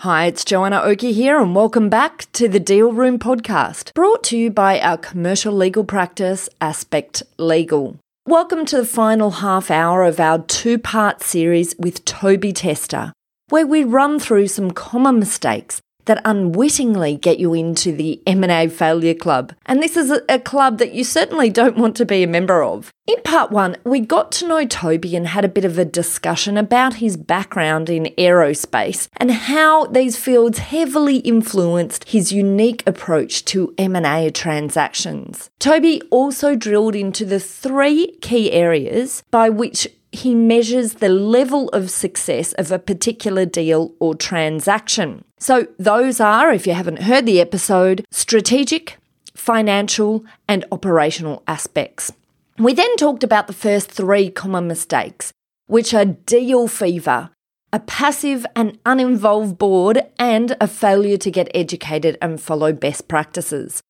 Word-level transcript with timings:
Hi, 0.00 0.24
it's 0.24 0.46
Joanna 0.46 0.80
Oakey 0.80 1.12
here, 1.12 1.38
and 1.38 1.54
welcome 1.54 1.90
back 1.90 2.24
to 2.32 2.48
the 2.48 2.58
Deal 2.58 2.90
Room 2.90 3.18
podcast, 3.18 3.92
brought 3.92 4.24
to 4.24 4.38
you 4.38 4.50
by 4.50 4.80
our 4.80 4.96
commercial 4.96 5.52
legal 5.52 5.84
practice, 5.84 6.48
Aspect 6.58 7.22
Legal. 7.36 7.98
Welcome 8.26 8.64
to 8.64 8.78
the 8.78 8.86
final 8.86 9.30
half 9.30 9.70
hour 9.70 10.04
of 10.04 10.18
our 10.18 10.38
two 10.38 10.78
part 10.78 11.22
series 11.22 11.74
with 11.78 12.06
Toby 12.06 12.50
Tester, 12.50 13.12
where 13.50 13.66
we 13.66 13.84
run 13.84 14.18
through 14.18 14.46
some 14.46 14.70
common 14.70 15.18
mistakes 15.18 15.82
that 16.04 16.22
unwittingly 16.24 17.16
get 17.16 17.38
you 17.38 17.54
into 17.54 17.92
the 17.92 18.20
M&A 18.26 18.68
failure 18.68 19.14
club. 19.14 19.52
And 19.66 19.82
this 19.82 19.96
is 19.96 20.10
a, 20.28 20.40
club 20.40 20.78
that 20.78 20.94
you 20.94 21.04
certainly 21.04 21.50
don't 21.50 21.76
want 21.76 21.96
to 21.96 22.06
be 22.06 22.22
a 22.22 22.26
member 22.26 22.62
of. 22.62 22.90
In 23.06 23.20
part 23.22 23.50
1, 23.50 23.76
we 23.84 24.00
got 24.00 24.32
to 24.32 24.48
know 24.48 24.64
Toby 24.64 25.16
and 25.16 25.28
had 25.28 25.44
a 25.44 25.48
bit 25.48 25.64
of 25.64 25.78
a 25.78 25.84
discussion 25.84 26.56
about 26.56 26.94
his 26.94 27.16
background 27.16 27.90
in 27.90 28.04
aerospace 28.16 29.08
and 29.16 29.30
how 29.30 29.86
these 29.86 30.16
fields 30.16 30.58
heavily 30.58 31.16
influenced 31.18 32.08
his 32.08 32.32
unique 32.32 32.82
approach 32.86 33.44
to 33.46 33.74
M&A 33.76 34.30
transactions. 34.30 35.50
Toby 35.58 36.00
also 36.10 36.54
drilled 36.54 36.94
into 36.94 37.24
the 37.24 37.40
three 37.40 38.12
key 38.20 38.52
areas 38.52 39.22
by 39.30 39.48
which 39.48 39.88
he 40.12 40.34
measures 40.34 40.94
the 40.94 41.08
level 41.08 41.68
of 41.68 41.90
success 41.90 42.52
of 42.54 42.72
a 42.72 42.78
particular 42.78 43.44
deal 43.44 43.94
or 44.00 44.14
transaction. 44.14 45.24
So, 45.38 45.68
those 45.78 46.20
are, 46.20 46.52
if 46.52 46.66
you 46.66 46.74
haven't 46.74 47.02
heard 47.02 47.26
the 47.26 47.40
episode, 47.40 48.04
strategic, 48.10 48.98
financial, 49.34 50.24
and 50.48 50.64
operational 50.70 51.42
aspects. 51.46 52.12
We 52.58 52.74
then 52.74 52.94
talked 52.96 53.24
about 53.24 53.46
the 53.46 53.52
first 53.54 53.90
three 53.90 54.30
common 54.30 54.66
mistakes, 54.66 55.32
which 55.66 55.94
are 55.94 56.04
deal 56.04 56.68
fever, 56.68 57.30
a 57.72 57.80
passive 57.80 58.44
and 58.54 58.78
uninvolved 58.84 59.56
board, 59.56 60.02
and 60.18 60.56
a 60.60 60.66
failure 60.66 61.16
to 61.18 61.30
get 61.30 61.48
educated 61.54 62.18
and 62.20 62.40
follow 62.40 62.72
best 62.72 63.08
practices. 63.08 63.80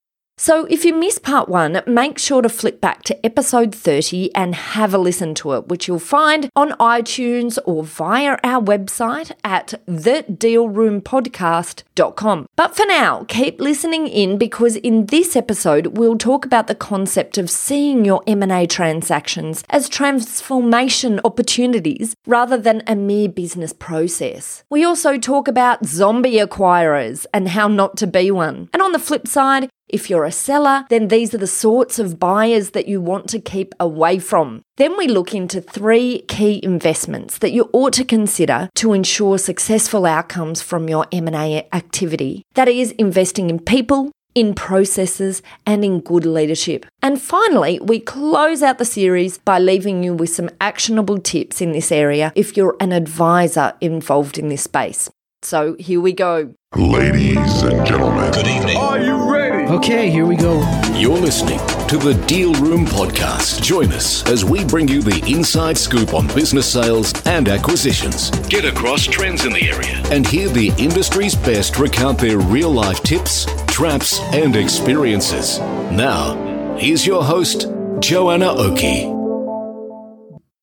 So, 0.42 0.64
if 0.70 0.86
you 0.86 0.94
missed 0.94 1.22
part 1.22 1.50
one, 1.50 1.82
make 1.86 2.18
sure 2.18 2.40
to 2.40 2.48
flip 2.48 2.80
back 2.80 3.02
to 3.02 3.26
episode 3.26 3.74
30 3.74 4.34
and 4.34 4.54
have 4.54 4.94
a 4.94 4.98
listen 4.98 5.34
to 5.34 5.52
it, 5.52 5.68
which 5.68 5.86
you'll 5.86 5.98
find 5.98 6.48
on 6.56 6.70
iTunes 6.80 7.58
or 7.66 7.84
via 7.84 8.38
our 8.42 8.62
website 8.62 9.32
at 9.44 9.74
thedealroompodcast.com. 9.86 12.46
But 12.56 12.74
for 12.74 12.86
now, 12.86 13.26
keep 13.28 13.60
listening 13.60 14.08
in 14.08 14.38
because 14.38 14.76
in 14.76 15.04
this 15.06 15.36
episode, 15.36 15.98
we'll 15.98 16.16
talk 16.16 16.46
about 16.46 16.68
the 16.68 16.74
concept 16.74 17.36
of 17.36 17.50
seeing 17.50 18.06
your 18.06 18.22
M&A 18.26 18.66
transactions 18.66 19.62
as 19.68 19.90
transformation 19.90 21.20
opportunities 21.22 22.14
rather 22.26 22.56
than 22.56 22.82
a 22.86 22.96
mere 22.96 23.28
business 23.28 23.74
process. 23.74 24.64
We 24.70 24.84
also 24.84 25.18
talk 25.18 25.48
about 25.48 25.84
zombie 25.84 26.38
acquirers 26.38 27.26
and 27.34 27.50
how 27.50 27.68
not 27.68 27.98
to 27.98 28.06
be 28.06 28.30
one. 28.30 28.70
And 28.72 28.80
on 28.80 28.92
the 28.92 28.98
flip 28.98 29.28
side, 29.28 29.68
if 29.92 30.08
you're 30.08 30.24
a 30.24 30.32
seller, 30.32 30.84
then 30.88 31.08
these 31.08 31.34
are 31.34 31.38
the 31.38 31.46
sorts 31.46 31.98
of 31.98 32.18
buyers 32.18 32.70
that 32.70 32.88
you 32.88 33.00
want 33.00 33.28
to 33.30 33.38
keep 33.38 33.74
away 33.78 34.18
from. 34.18 34.62
Then 34.76 34.96
we 34.96 35.06
look 35.08 35.34
into 35.34 35.60
three 35.60 36.22
key 36.28 36.60
investments 36.62 37.38
that 37.38 37.52
you 37.52 37.68
ought 37.72 37.92
to 37.94 38.04
consider 38.04 38.70
to 38.76 38.92
ensure 38.92 39.38
successful 39.38 40.06
outcomes 40.06 40.62
from 40.62 40.88
your 40.88 41.06
M&A 41.12 41.68
activity. 41.72 42.42
That 42.54 42.68
is 42.68 42.92
investing 42.92 43.50
in 43.50 43.58
people, 43.58 44.12
in 44.34 44.54
processes, 44.54 45.42
and 45.66 45.84
in 45.84 46.00
good 46.00 46.24
leadership. 46.24 46.86
And 47.02 47.20
finally, 47.20 47.80
we 47.80 48.00
close 48.00 48.62
out 48.62 48.78
the 48.78 48.84
series 48.84 49.38
by 49.38 49.58
leaving 49.58 50.02
you 50.02 50.14
with 50.14 50.30
some 50.30 50.50
actionable 50.60 51.18
tips 51.18 51.60
in 51.60 51.72
this 51.72 51.92
area 51.92 52.32
if 52.34 52.56
you're 52.56 52.76
an 52.80 52.92
advisor 52.92 53.74
involved 53.80 54.38
in 54.38 54.48
this 54.48 54.62
space. 54.62 55.10
So 55.42 55.74
here 55.78 56.00
we 56.00 56.12
go. 56.12 56.54
Ladies 56.76 57.62
and 57.62 57.86
gentlemen, 57.86 58.30
good 58.32 58.46
evening. 58.46 58.76
Are 58.76 58.98
you 58.98 59.16
ready? 59.16 59.39
Okay, 59.70 60.10
here 60.10 60.26
we 60.26 60.34
go. 60.34 60.58
You're 60.96 61.16
listening 61.16 61.60
to 61.86 61.96
the 61.96 62.14
Deal 62.26 62.52
Room 62.54 62.84
Podcast. 62.84 63.62
Join 63.62 63.92
us 63.92 64.26
as 64.26 64.44
we 64.44 64.64
bring 64.64 64.88
you 64.88 65.00
the 65.00 65.24
inside 65.32 65.78
scoop 65.78 66.12
on 66.12 66.26
business 66.34 66.72
sales 66.72 67.12
and 67.24 67.48
acquisitions. 67.48 68.30
Get 68.48 68.64
across 68.64 69.04
trends 69.04 69.44
in 69.44 69.52
the 69.52 69.70
area 69.70 70.02
and 70.10 70.26
hear 70.26 70.48
the 70.48 70.72
industry's 70.76 71.36
best 71.36 71.78
recount 71.78 72.18
their 72.18 72.38
real 72.38 72.72
life 72.72 73.00
tips, 73.04 73.46
traps, 73.68 74.18
and 74.32 74.56
experiences. 74.56 75.60
Now, 75.60 76.34
here's 76.76 77.06
your 77.06 77.22
host, 77.22 77.68
Joanna 78.00 78.48
Oakey. 78.48 79.04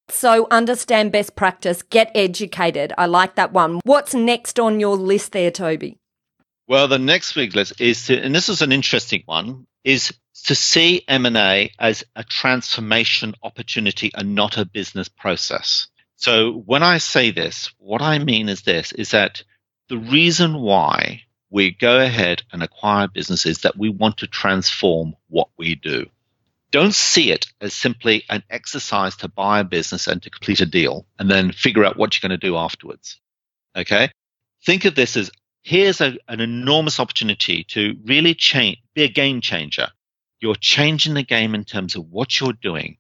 So 0.10 0.48
understand 0.52 1.14
best 1.14 1.38
practice, 1.38 1.82
get 1.82 2.12
educated. 2.14 2.92
I 2.98 3.06
like 3.06 3.36
that 3.36 3.54
one. 3.54 3.80
What's 3.86 4.14
next 4.14 4.60
on 4.60 4.82
your 4.82 4.98
list 4.98 5.32
there, 5.32 5.50
Toby? 5.50 5.98
Well, 6.68 6.88
the 6.90 7.00
next 7.00 7.34
big 7.34 7.56
list 7.56 7.80
is 7.80 8.08
to, 8.08 8.20
and 8.20 8.36
this 8.36 8.50
is 8.50 8.62
an 8.62 8.74
interesting 8.74 9.24
one, 9.26 9.68
is 9.84 10.14
to 10.46 10.56
see 10.56 11.04
M&A 11.08 11.72
as 11.80 12.04
a 12.16 12.24
transformation 12.24 13.36
opportunity 13.42 14.12
and 14.14 14.36
not 14.36 14.58
a 14.58 14.66
business 14.66 15.08
process. 15.08 15.88
So 16.18 16.52
when 16.52 16.84
I 16.84 16.98
say 16.98 17.32
this, 17.32 17.72
what 17.78 18.02
I 18.02 18.20
mean 18.20 18.50
is 18.50 18.64
this, 18.64 18.92
is 18.92 19.12
that 19.12 19.44
the 19.88 19.98
reason 19.98 20.56
why 20.56 21.24
we 21.50 21.72
go 21.72 22.00
ahead 22.00 22.44
and 22.52 22.62
acquire 22.62 23.08
businesses 23.08 23.60
that 23.60 23.78
we 23.78 23.90
want 23.90 24.18
to 24.18 24.28
transform 24.28 25.16
what 25.30 25.48
we 25.58 25.76
do. 25.76 26.08
Don't 26.72 26.94
see 26.94 27.32
it 27.32 27.48
as 27.62 27.74
simply 27.74 28.26
an 28.30 28.44
exercise 28.50 29.16
to 29.18 29.30
buy 29.30 29.62
a 29.62 29.64
business 29.64 30.08
and 30.08 30.22
to 30.24 30.30
complete 30.30 30.60
a 30.60 30.66
deal 30.66 31.06
and 31.18 31.32
then 31.32 31.54
figure 31.54 31.86
out 31.86 31.96
what 31.96 32.14
you're 32.14 32.28
going 32.28 32.38
to 32.38 32.46
do 32.46 32.58
afterwards. 32.58 33.22
Okay. 33.76 34.10
Think 34.66 34.84
of 34.84 34.96
this 34.96 35.16
as 35.16 35.32
here's 35.68 36.00
a, 36.00 36.18
an 36.30 36.40
enormous 36.40 36.98
opportunity 36.98 37.66
to 37.66 37.98
really 38.06 38.34
change, 38.34 38.78
be 38.96 39.04
a 39.04 39.10
game 39.10 39.42
changer. 39.42 39.90
You're 40.40 40.56
changing 40.56 41.14
the 41.14 41.24
game 41.24 41.54
in 41.54 41.66
terms 41.66 41.98
of 41.98 42.10
what 42.10 42.40
you're 42.40 42.54
doing. 42.54 42.98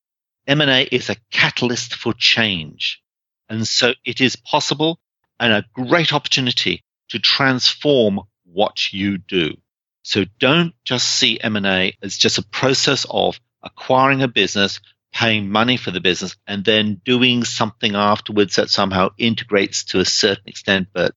M&A 0.47 0.83
is 0.91 1.09
a 1.09 1.15
catalyst 1.31 1.95
for 1.95 2.11
change. 2.11 3.01
And 3.47 3.65
so 3.65 3.93
it 4.03 4.19
is 4.19 4.35
possible 4.35 4.99
and 5.39 5.53
a 5.53 5.65
great 5.73 6.11
opportunity 6.11 6.83
to 7.09 7.19
transform 7.19 8.19
what 8.43 8.91
you 8.91 9.17
do. 9.17 9.55
So 10.03 10.25
don't 10.37 10.73
just 10.83 11.07
see 11.07 11.39
M&A 11.39 11.95
as 12.01 12.17
just 12.17 12.37
a 12.37 12.43
process 12.43 13.05
of 13.09 13.39
acquiring 13.63 14.23
a 14.23 14.27
business, 14.27 14.81
paying 15.13 15.49
money 15.49 15.77
for 15.77 15.91
the 15.91 16.01
business, 16.01 16.35
and 16.45 16.65
then 16.65 16.99
doing 17.05 17.45
something 17.45 17.95
afterwards 17.95 18.57
that 18.57 18.69
somehow 18.69 19.11
integrates 19.17 19.85
to 19.85 20.01
a 20.01 20.05
certain 20.05 20.49
extent, 20.49 20.89
but 20.91 21.15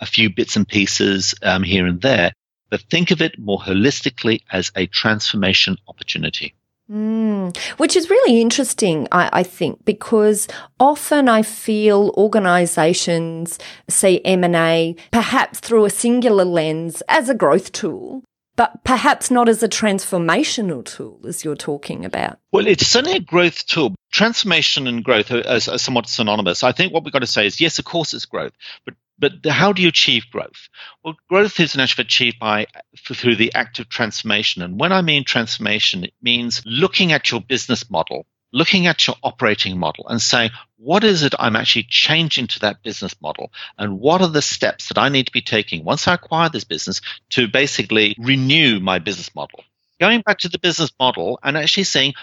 a 0.00 0.06
few 0.06 0.30
bits 0.30 0.56
and 0.56 0.66
pieces 0.66 1.34
um, 1.42 1.62
here 1.62 1.86
and 1.86 2.00
there. 2.00 2.32
But 2.70 2.82
think 2.82 3.10
of 3.10 3.20
it 3.20 3.38
more 3.38 3.58
holistically 3.58 4.42
as 4.50 4.72
a 4.76 4.86
transformation 4.86 5.76
opportunity. 5.88 6.54
Mm, 6.90 7.56
which 7.78 7.94
is 7.94 8.10
really 8.10 8.40
interesting, 8.40 9.06
I, 9.12 9.30
I, 9.32 9.42
think, 9.44 9.84
because 9.84 10.48
often 10.80 11.28
I 11.28 11.42
feel 11.42 12.12
organisations 12.16 13.60
see 13.88 14.20
M 14.24 14.42
and 14.42 14.56
A 14.56 14.96
perhaps 15.12 15.60
through 15.60 15.84
a 15.84 15.90
singular 15.90 16.44
lens 16.44 17.00
as 17.08 17.28
a 17.28 17.34
growth 17.34 17.70
tool, 17.70 18.24
but 18.56 18.82
perhaps 18.82 19.30
not 19.30 19.48
as 19.48 19.62
a 19.62 19.68
transformational 19.68 20.84
tool 20.84 21.20
as 21.28 21.44
you're 21.44 21.54
talking 21.54 22.04
about. 22.04 22.40
Well, 22.50 22.66
it's 22.66 22.88
certainly 22.88 23.18
a 23.18 23.20
growth 23.20 23.66
tool. 23.66 23.94
Transformation 24.10 24.88
and 24.88 25.04
growth 25.04 25.30
are, 25.30 25.46
are, 25.46 25.54
are 25.54 25.78
somewhat 25.78 26.08
synonymous. 26.08 26.64
I 26.64 26.72
think 26.72 26.92
what 26.92 27.04
we've 27.04 27.12
got 27.12 27.20
to 27.20 27.26
say 27.28 27.46
is 27.46 27.60
yes, 27.60 27.78
of 27.78 27.84
course, 27.84 28.14
it's 28.14 28.26
growth, 28.26 28.52
but 28.84 28.94
but 29.20 29.46
how 29.46 29.72
do 29.72 29.82
you 29.82 29.88
achieve 29.88 30.24
growth? 30.32 30.68
Well, 31.04 31.16
growth 31.28 31.60
is 31.60 31.76
actually 31.76 32.02
achieved 32.02 32.38
by 32.38 32.66
through 32.98 33.36
the 33.36 33.54
act 33.54 33.78
of 33.78 33.88
transformation. 33.88 34.62
And 34.62 34.80
when 34.80 34.92
I 34.92 35.02
mean 35.02 35.24
transformation, 35.24 36.04
it 36.04 36.14
means 36.22 36.62
looking 36.64 37.12
at 37.12 37.30
your 37.30 37.40
business 37.40 37.90
model 37.90 38.26
looking 38.52 38.86
at 38.86 39.06
your 39.06 39.16
operating 39.22 39.78
model 39.78 40.06
and 40.08 40.20
saying, 40.20 40.50
what 40.76 41.04
is 41.04 41.22
it 41.22 41.34
I'm 41.38 41.56
actually 41.56 41.86
changing 41.88 42.48
to 42.48 42.60
that 42.60 42.82
business 42.82 43.14
model? 43.20 43.52
And 43.78 44.00
what 44.00 44.22
are 44.22 44.28
the 44.28 44.42
steps 44.42 44.88
that 44.88 44.98
I 44.98 45.08
need 45.08 45.26
to 45.26 45.32
be 45.32 45.42
taking 45.42 45.84
once 45.84 46.08
I 46.08 46.14
acquire 46.14 46.48
this 46.48 46.64
business 46.64 47.00
to 47.30 47.48
basically 47.48 48.16
renew 48.18 48.80
my 48.80 48.98
business 48.98 49.34
model? 49.34 49.62
Going 50.00 50.22
back 50.22 50.38
to 50.38 50.48
the 50.48 50.58
business 50.58 50.90
model 50.98 51.38
and 51.42 51.56
actually 51.56 51.84
saying, 51.84 52.14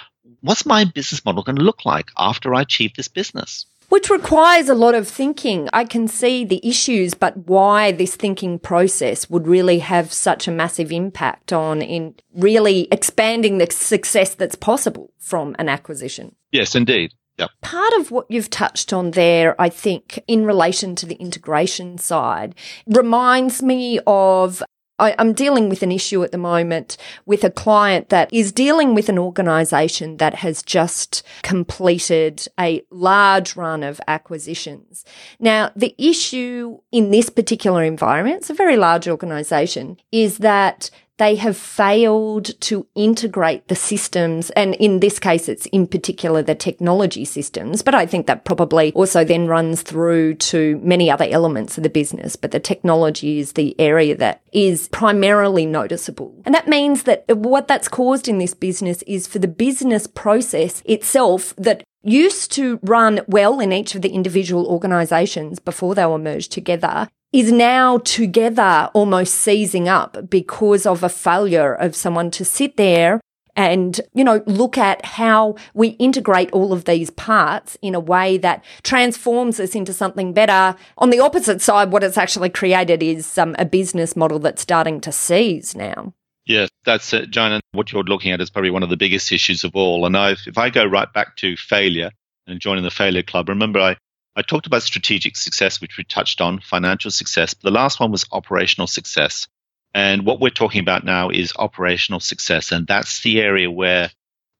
what's 0.41 0.65
my 0.65 0.85
business 0.85 1.23
model 1.23 1.43
going 1.43 1.57
to 1.57 1.63
look 1.63 1.85
like 1.85 2.09
after 2.17 2.53
I 2.53 2.61
achieve 2.61 2.93
this 2.95 3.07
business? 3.07 3.65
Which 3.89 4.09
requires 4.09 4.67
a 4.67 4.75
lot 4.75 4.95
of 4.95 5.07
thinking. 5.07 5.69
I 5.71 5.85
can 5.85 6.07
see 6.07 6.43
the 6.43 6.59
issues, 6.67 7.13
but 7.13 7.47
why 7.47 7.93
this 7.93 8.15
thinking 8.15 8.59
process 8.59 9.29
would 9.29 9.47
really 9.47 9.79
have 9.79 10.11
such 10.11 10.47
a 10.47 10.51
massive 10.51 10.91
impact 10.91 11.53
on 11.53 11.81
in 11.81 12.15
really 12.35 12.89
expanding 12.91 13.57
the 13.57 13.71
success 13.71 14.35
that's 14.35 14.55
possible 14.55 15.13
from 15.17 15.55
an 15.57 15.69
acquisition. 15.69 16.35
Yes, 16.51 16.75
indeed. 16.75 17.13
Yep. 17.37 17.49
Part 17.61 17.93
of 17.93 18.11
what 18.11 18.25
you've 18.29 18.49
touched 18.49 18.91
on 18.91 19.11
there, 19.11 19.59
I 19.61 19.69
think, 19.69 20.19
in 20.27 20.45
relation 20.45 20.95
to 20.95 21.05
the 21.05 21.15
integration 21.15 21.97
side, 21.97 22.55
reminds 22.87 23.61
me 23.61 23.99
of 24.07 24.63
I, 24.99 25.11
am 25.17 25.33
dealing 25.33 25.69
with 25.69 25.83
an 25.83 25.91
issue 25.91 26.23
at 26.23 26.31
the 26.31 26.37
moment 26.37 26.97
with 27.25 27.43
a 27.43 27.51
client 27.51 28.09
that 28.09 28.33
is 28.33 28.51
dealing 28.51 28.95
with 28.95 29.09
an 29.09 29.19
organization 29.19 30.17
that 30.17 30.35
has 30.35 30.61
just 30.61 31.23
completed 31.43 32.47
a 32.59 32.83
large 32.89 33.55
run 33.55 33.83
of 33.83 34.01
acquisitions. 34.07 35.05
Now, 35.39 35.71
the 35.75 35.95
issue 35.97 36.79
in 36.91 37.11
this 37.11 37.29
particular 37.29 37.83
environment, 37.83 38.37
it's 38.37 38.49
a 38.49 38.55
very 38.55 38.77
large 38.77 39.07
organization, 39.07 39.97
is 40.11 40.39
that 40.39 40.89
they 41.17 41.35
have 41.35 41.57
failed 41.57 42.59
to 42.61 42.87
integrate 42.95 43.67
the 43.67 43.75
systems. 43.75 44.49
And 44.51 44.75
in 44.75 44.99
this 44.99 45.19
case, 45.19 45.49
it's 45.49 45.65
in 45.67 45.87
particular 45.87 46.41
the 46.41 46.55
technology 46.55 47.25
systems. 47.25 47.81
But 47.81 47.95
I 47.95 48.05
think 48.05 48.27
that 48.27 48.45
probably 48.45 48.93
also 48.93 49.23
then 49.23 49.47
runs 49.47 49.81
through 49.81 50.35
to 50.35 50.79
many 50.83 51.09
other 51.09 51.27
elements 51.29 51.77
of 51.77 51.83
the 51.83 51.89
business. 51.89 52.35
But 52.35 52.51
the 52.51 52.59
technology 52.59 53.39
is 53.39 53.53
the 53.53 53.75
area 53.79 54.15
that 54.17 54.41
is 54.53 54.87
primarily 54.89 55.65
noticeable. 55.65 56.33
And 56.45 56.53
that 56.53 56.67
means 56.67 57.03
that 57.03 57.25
what 57.35 57.67
that's 57.67 57.87
caused 57.87 58.27
in 58.27 58.37
this 58.37 58.53
business 58.53 59.01
is 59.03 59.27
for 59.27 59.39
the 59.39 59.47
business 59.47 60.07
process 60.07 60.81
itself 60.85 61.55
that 61.57 61.83
used 62.03 62.51
to 62.53 62.79
run 62.83 63.21
well 63.27 63.59
in 63.59 63.73
each 63.73 63.95
of 63.95 64.01
the 64.01 64.09
individual 64.09 64.65
organizations 64.67 65.59
before 65.59 65.95
they 65.95 66.05
were 66.05 66.17
merged 66.17 66.51
together 66.51 67.09
is 67.33 67.51
now 67.51 67.97
together 67.99 68.89
almost 68.93 69.35
seizing 69.35 69.87
up 69.87 70.29
because 70.29 70.85
of 70.85 71.03
a 71.03 71.09
failure 71.09 71.73
of 71.73 71.95
someone 71.95 72.31
to 72.31 72.45
sit 72.45 72.77
there 72.77 73.19
and, 73.57 73.99
you 74.13 74.23
know, 74.23 74.43
look 74.45 74.77
at 74.77 75.03
how 75.03 75.55
we 75.73 75.89
integrate 75.89 76.51
all 76.51 76.71
of 76.71 76.85
these 76.85 77.09
parts 77.09 77.75
in 77.81 77.95
a 77.95 77.99
way 77.99 78.37
that 78.37 78.63
transforms 78.83 79.59
us 79.59 79.73
into 79.73 79.91
something 79.93 80.31
better. 80.31 80.77
On 80.99 81.09
the 81.09 81.19
opposite 81.19 81.61
side, 81.61 81.91
what 81.91 82.03
it's 82.03 82.19
actually 82.19 82.49
created 82.49 83.01
is 83.01 83.37
um, 83.37 83.55
a 83.57 83.65
business 83.65 84.15
model 84.15 84.37
that's 84.37 84.61
starting 84.61 85.01
to 85.01 85.11
seize 85.11 85.75
now. 85.75 86.13
Yeah, 86.45 86.67
that's 86.85 87.11
it, 87.13 87.31
Joan. 87.31 87.59
what 87.73 87.91
you're 87.91 88.03
looking 88.03 88.31
at 88.31 88.39
is 88.39 88.49
probably 88.49 88.69
one 88.69 88.83
of 88.83 88.89
the 88.89 88.95
biggest 88.95 89.31
issues 89.31 89.63
of 89.63 89.75
all. 89.75 90.05
And 90.05 90.15
i 90.15 90.31
if 90.45 90.57
I 90.57 90.69
go 90.69 90.85
right 90.85 91.11
back 91.11 91.35
to 91.37 91.57
failure 91.57 92.11
and 92.45 92.61
joining 92.61 92.83
the 92.83 92.91
failure 92.91 93.23
club, 93.23 93.49
remember 93.49 93.79
I 93.79 93.97
I 94.37 94.43
talked 94.43 94.67
about 94.67 94.83
strategic 94.83 95.35
success, 95.35 95.81
which 95.81 95.97
we 95.97 96.03
touched 96.03 96.41
on, 96.41 96.59
financial 96.59 97.09
success. 97.09 97.55
But 97.55 97.63
the 97.63 97.75
last 97.75 97.99
one 97.99 98.11
was 98.11 98.27
operational 98.31 98.85
success. 98.85 99.47
And 99.95 100.27
what 100.27 100.39
we're 100.39 100.51
talking 100.51 100.79
about 100.79 101.03
now 101.03 101.29
is 101.29 101.53
operational 101.57 102.19
success. 102.19 102.71
And 102.71 102.85
that's 102.85 103.23
the 103.23 103.41
area 103.41 103.71
where 103.71 104.11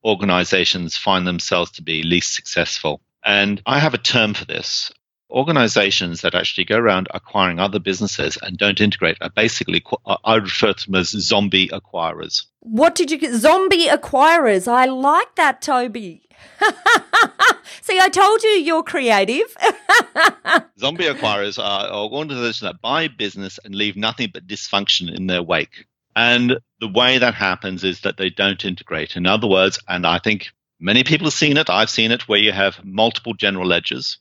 organizations 0.03 0.97
find 0.97 1.27
themselves 1.27 1.69
to 1.73 1.83
be 1.83 2.01
least 2.01 2.33
successful. 2.33 3.01
And 3.23 3.61
I 3.67 3.77
have 3.77 3.93
a 3.93 3.99
term 3.99 4.33
for 4.33 4.45
this. 4.45 4.91
Organizations 5.29 6.21
that 6.21 6.33
actually 6.33 6.65
go 6.65 6.77
around 6.77 7.09
acquiring 7.13 7.59
other 7.59 7.79
businesses 7.79 8.37
and 8.41 8.57
don't 8.57 8.81
integrate 8.81 9.17
are 9.21 9.29
basically, 9.29 9.83
I 10.23 10.37
refer 10.37 10.73
to 10.73 10.85
them 10.85 10.95
as 10.95 11.09
zombie 11.09 11.67
acquirers. 11.67 12.45
What 12.61 12.95
did 12.95 13.11
you 13.11 13.19
get? 13.19 13.35
Zombie 13.35 13.87
acquirers. 13.87 14.67
I 14.67 14.85
like 14.85 15.35
that, 15.35 15.61
Toby. 15.61 16.26
See, 17.81 17.99
I 17.99 18.09
told 18.09 18.43
you 18.43 18.49
you're 18.49 18.83
creative. 18.83 19.55
Zombie 20.79 21.05
acquirers 21.05 21.61
are 21.63 21.91
organizations 21.91 22.61
that 22.61 22.81
buy 22.81 23.07
business 23.07 23.59
and 23.63 23.75
leave 23.75 23.95
nothing 23.95 24.29
but 24.33 24.47
dysfunction 24.47 25.13
in 25.13 25.27
their 25.27 25.43
wake. 25.43 25.85
And 26.15 26.57
the 26.79 26.87
way 26.87 27.19
that 27.19 27.35
happens 27.35 27.83
is 27.83 28.01
that 28.01 28.17
they 28.17 28.29
don't 28.29 28.65
integrate. 28.65 29.15
In 29.15 29.25
other 29.27 29.47
words, 29.47 29.79
and 29.87 30.05
I 30.05 30.19
think 30.19 30.49
many 30.79 31.03
people 31.03 31.27
have 31.27 31.33
seen 31.33 31.57
it, 31.57 31.69
I've 31.69 31.89
seen 31.89 32.11
it, 32.11 32.27
where 32.27 32.39
you 32.39 32.51
have 32.51 32.83
multiple 32.83 33.33
general 33.33 33.67
ledgers, 33.67 34.17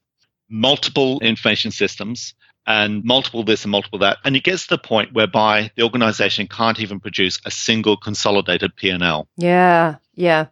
multiple 0.48 1.20
information 1.20 1.70
systems, 1.70 2.34
and 2.66 3.04
multiple 3.04 3.44
this 3.44 3.64
and 3.64 3.70
multiple 3.70 3.98
that. 4.00 4.18
And 4.24 4.36
it 4.36 4.44
gets 4.44 4.64
to 4.64 4.70
the 4.70 4.78
point 4.78 5.14
whereby 5.14 5.70
the 5.76 5.84
organization 5.84 6.48
can't 6.48 6.80
even 6.80 7.00
produce 7.00 7.40
a 7.44 7.50
single 7.50 7.96
consolidated 7.96 8.74
P&L. 8.76 9.28
Yeah, 9.36 9.96
yeah. 10.14 10.46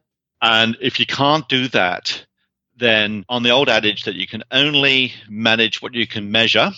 And 0.44 0.76
if 0.82 1.00
you 1.00 1.06
can't 1.06 1.48
do 1.48 1.68
that, 1.68 2.26
then 2.76 3.24
on 3.30 3.42
the 3.42 3.52
old 3.52 3.70
adage 3.70 4.04
that 4.04 4.14
you 4.14 4.26
can 4.26 4.44
only 4.50 5.14
manage 5.26 5.80
what 5.80 5.94
you 5.94 6.06
can 6.06 6.30
measure, 6.30 6.70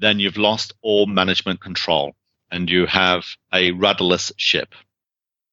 then 0.00 0.18
you've 0.18 0.36
lost 0.36 0.72
all 0.82 1.06
management 1.06 1.60
control 1.60 2.16
and 2.50 2.68
you 2.68 2.86
have 2.86 3.24
a 3.54 3.70
rudderless 3.70 4.32
ship. 4.36 4.74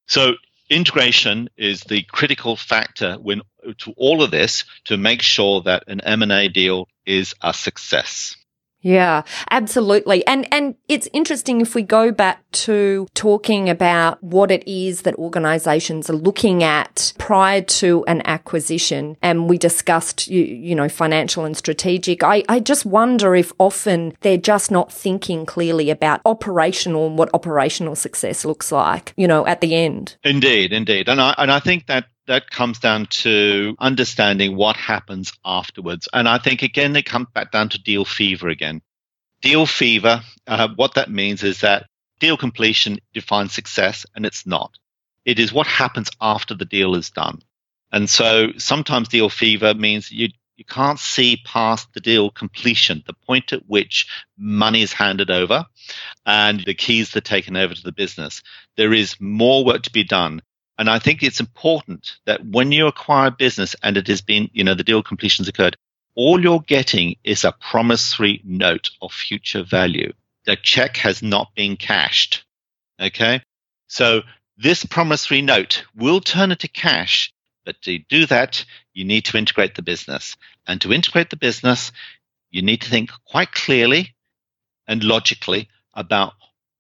So 0.08 0.34
integration 0.68 1.48
is 1.58 1.82
the 1.82 2.02
critical 2.02 2.56
factor 2.56 3.18
when 3.22 3.44
to 3.78 3.94
all 3.98 4.24
of 4.24 4.32
this 4.32 4.64
to 4.86 4.98
make 4.98 5.22
sure 5.22 5.62
that 5.62 5.84
an 5.88 6.02
M&A 6.02 6.48
deal 6.48 6.88
is 7.06 7.36
a 7.44 7.54
success. 7.54 8.36
Yeah, 8.82 9.24
absolutely. 9.50 10.26
And 10.28 10.52
and 10.54 10.76
it's 10.88 11.10
interesting 11.12 11.62
if 11.62 11.74
we 11.74 11.82
go 11.82 12.12
back 12.12 12.50
to 12.52 13.08
talking 13.14 13.70
about 13.70 14.24
what 14.24 14.52
it 14.52 14.68
is 14.68 15.02
that 15.02 15.16
organizations 15.16 16.10
are 16.10 16.16
looking 16.16 16.64
at 16.64 17.14
prior 17.18 17.62
to 17.62 18.06
an 18.08 18.22
acquisition 18.26 19.18
and 19.22 19.50
we 19.50 19.58
discussed 19.58 20.28
you, 20.28 20.44
you 20.44 20.76
know 20.76 20.90
financial 20.90 21.44
and 21.44 21.58
strategic. 21.58 22.24
I 22.24 22.44
I 22.48 22.60
just 22.60 22.86
wonder 22.86 23.36
if 23.36 23.52
often 23.58 24.14
they're 24.22 24.38
just 24.38 24.70
not 24.70 24.92
thinking 24.92 25.46
clearly 25.46 25.90
about 25.90 26.22
operational 26.24 27.08
and 27.08 27.18
what 27.18 27.30
operational 27.34 27.96
success 27.96 28.46
looks 28.46 28.72
like, 28.72 29.14
you 29.18 29.28
know, 29.28 29.46
at 29.48 29.62
the 29.62 29.76
end. 29.76 30.18
Indeed, 30.24 30.72
indeed. 30.72 31.10
And 31.10 31.20
I 31.20 31.34
and 31.38 31.52
I 31.52 31.60
think 31.60 31.88
that 31.88 32.06
that 32.28 32.50
comes 32.50 32.80
down 32.80 33.08
to 33.08 33.76
understanding 33.80 34.56
what 34.56 34.76
happens 34.76 35.34
afterwards. 35.44 36.08
And 36.14 36.28
I 36.28 36.38
think, 36.38 36.62
again, 36.62 36.96
it 36.96 37.06
comes 37.06 37.28
back 37.34 37.52
down 37.52 37.70
to 37.70 37.82
deal 37.82 38.06
fever 38.06 38.50
again. 38.50 38.82
Deal 39.42 39.66
fever, 39.66 40.22
uh, 40.46 40.70
what 40.76 40.96
that 40.96 41.10
means 41.10 41.44
is 41.44 41.62
that 41.62 41.88
deal 42.20 42.38
completion 42.38 43.00
defines 43.14 43.54
success, 43.54 44.06
and 44.16 44.26
it's 44.26 44.46
not. 44.46 44.78
It 45.26 45.40
is 45.40 45.54
what 45.54 45.68
happens 45.68 46.10
after 46.22 46.54
the 46.54 46.66
deal 46.66 46.96
is 46.96 47.12
done. 47.12 47.42
And 47.92 48.10
so 48.10 48.50
sometimes 48.58 49.08
deal 49.08 49.30
fever 49.30 49.74
means 49.74 50.12
you, 50.12 50.30
you 50.58 50.66
can't 50.66 51.00
see 51.00 51.42
past 51.46 51.94
the 51.94 52.00
deal 52.00 52.32
completion, 52.32 53.04
the 53.06 53.14
point 53.14 53.54
at 53.54 53.68
which 53.68 54.08
money 54.38 54.82
is 54.82 54.92
handed 54.92 55.30
over 55.30 55.66
and 56.26 56.60
the 56.66 56.74
keys 56.74 57.16
are 57.16 57.22
taken 57.22 57.56
over 57.56 57.74
to 57.74 57.84
the 57.84 57.92
business. 57.92 58.42
There 58.76 58.94
is 58.94 59.20
more 59.20 59.64
work 59.64 59.84
to 59.84 59.92
be 59.92 60.04
done. 60.04 60.42
And 60.78 60.90
I 60.90 61.00
think 61.00 61.24
it's 61.24 61.40
important 61.40 62.18
that 62.26 62.46
when 62.46 62.72
you 62.72 62.88
acquire 62.88 63.32
business 63.32 63.76
and 63.82 63.98
it 63.98 64.08
has 64.08 64.22
been, 64.22 64.50
you 64.54 64.64
know, 64.64 64.76
the 64.76 64.84
deal 64.84 65.02
completion's 65.02 65.48
occurred, 65.48 65.76
all 66.16 66.42
you're 66.42 66.60
getting 66.62 67.16
is 67.24 67.44
a 67.44 67.52
promissory 67.52 68.42
note 68.44 68.90
of 69.02 69.12
future 69.12 69.64
value. 69.64 70.14
The 70.46 70.56
check 70.56 70.98
has 70.98 71.22
not 71.22 71.54
been 71.56 71.78
cashed. 71.78 72.46
Okay. 73.00 73.42
So 73.88 74.22
this 74.58 74.86
promissory 74.86 75.42
note 75.42 75.84
will 75.96 76.22
turn 76.22 76.52
into 76.52 76.68
cash, 76.68 77.32
but 77.66 77.82
to 77.84 78.00
do 78.00 78.26
that, 78.28 78.66
you 78.94 79.06
need 79.06 79.26
to 79.26 79.38
integrate 79.38 79.76
the 79.76 79.82
business. 79.82 80.36
And 80.68 80.82
to 80.82 80.94
integrate 80.94 81.30
the 81.30 81.38
business, 81.38 81.92
you 82.50 82.62
need 82.62 82.82
to 82.82 82.90
think 82.90 83.12
quite 83.26 83.52
clearly 83.52 84.16
and 84.88 85.04
logically 85.04 85.70
about 85.94 86.34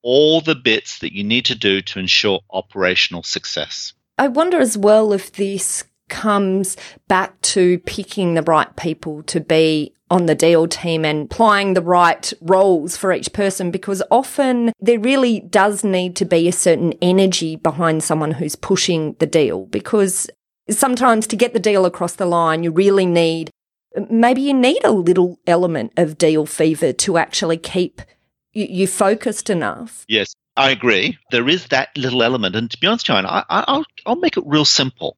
all 0.07 0.39
the 0.39 0.55
bits 0.55 0.99
that 0.99 1.13
you 1.13 1.21
need 1.21 1.43
to 1.43 1.53
do 1.53 1.81
to 1.81 1.99
ensure 1.99 2.39
operational 2.51 3.23
success. 3.23 3.91
I 4.17 4.29
wonder 4.29 4.57
as 4.57 4.77
well 4.77 5.11
if 5.11 5.33
this 5.33 5.83
comes 6.07 6.77
back 7.09 7.39
to 7.41 7.77
picking 7.79 8.33
the 8.33 8.41
right 8.41 8.73
people 8.77 9.21
to 9.23 9.41
be 9.41 9.93
on 10.09 10.25
the 10.25 10.33
deal 10.33 10.65
team 10.65 11.03
and 11.03 11.25
applying 11.25 11.73
the 11.73 11.81
right 11.81 12.31
roles 12.39 12.95
for 12.95 13.11
each 13.11 13.33
person 13.33 13.69
because 13.69 14.01
often 14.09 14.71
there 14.79 14.97
really 14.97 15.41
does 15.41 15.83
need 15.83 16.15
to 16.15 16.23
be 16.23 16.47
a 16.47 16.53
certain 16.53 16.93
energy 17.01 17.57
behind 17.57 18.01
someone 18.01 18.31
who's 18.31 18.55
pushing 18.55 19.13
the 19.19 19.27
deal 19.27 19.65
because 19.65 20.29
sometimes 20.69 21.27
to 21.27 21.35
get 21.35 21.51
the 21.51 21.59
deal 21.59 21.85
across 21.85 22.15
the 22.15 22.25
line, 22.25 22.63
you 22.63 22.71
really 22.71 23.05
need 23.05 23.49
maybe 24.09 24.41
you 24.41 24.53
need 24.53 24.83
a 24.85 24.91
little 24.91 25.37
element 25.45 25.91
of 25.97 26.17
deal 26.17 26.45
fever 26.45 26.93
to 26.93 27.17
actually 27.17 27.57
keep 27.57 28.01
you, 28.65 28.87
focused 28.87 29.49
enough. 29.49 30.05
Yes, 30.07 30.35
I 30.55 30.71
agree. 30.71 31.17
There 31.31 31.47
is 31.47 31.67
that 31.67 31.95
little 31.97 32.23
element, 32.23 32.55
and 32.55 32.69
to 32.71 32.77
be 32.79 32.87
honest, 32.87 33.05
Joanne, 33.05 33.25
I, 33.25 33.43
I'll 33.49 33.85
I'll 34.05 34.15
make 34.15 34.37
it 34.37 34.43
real 34.45 34.65
simple. 34.65 35.17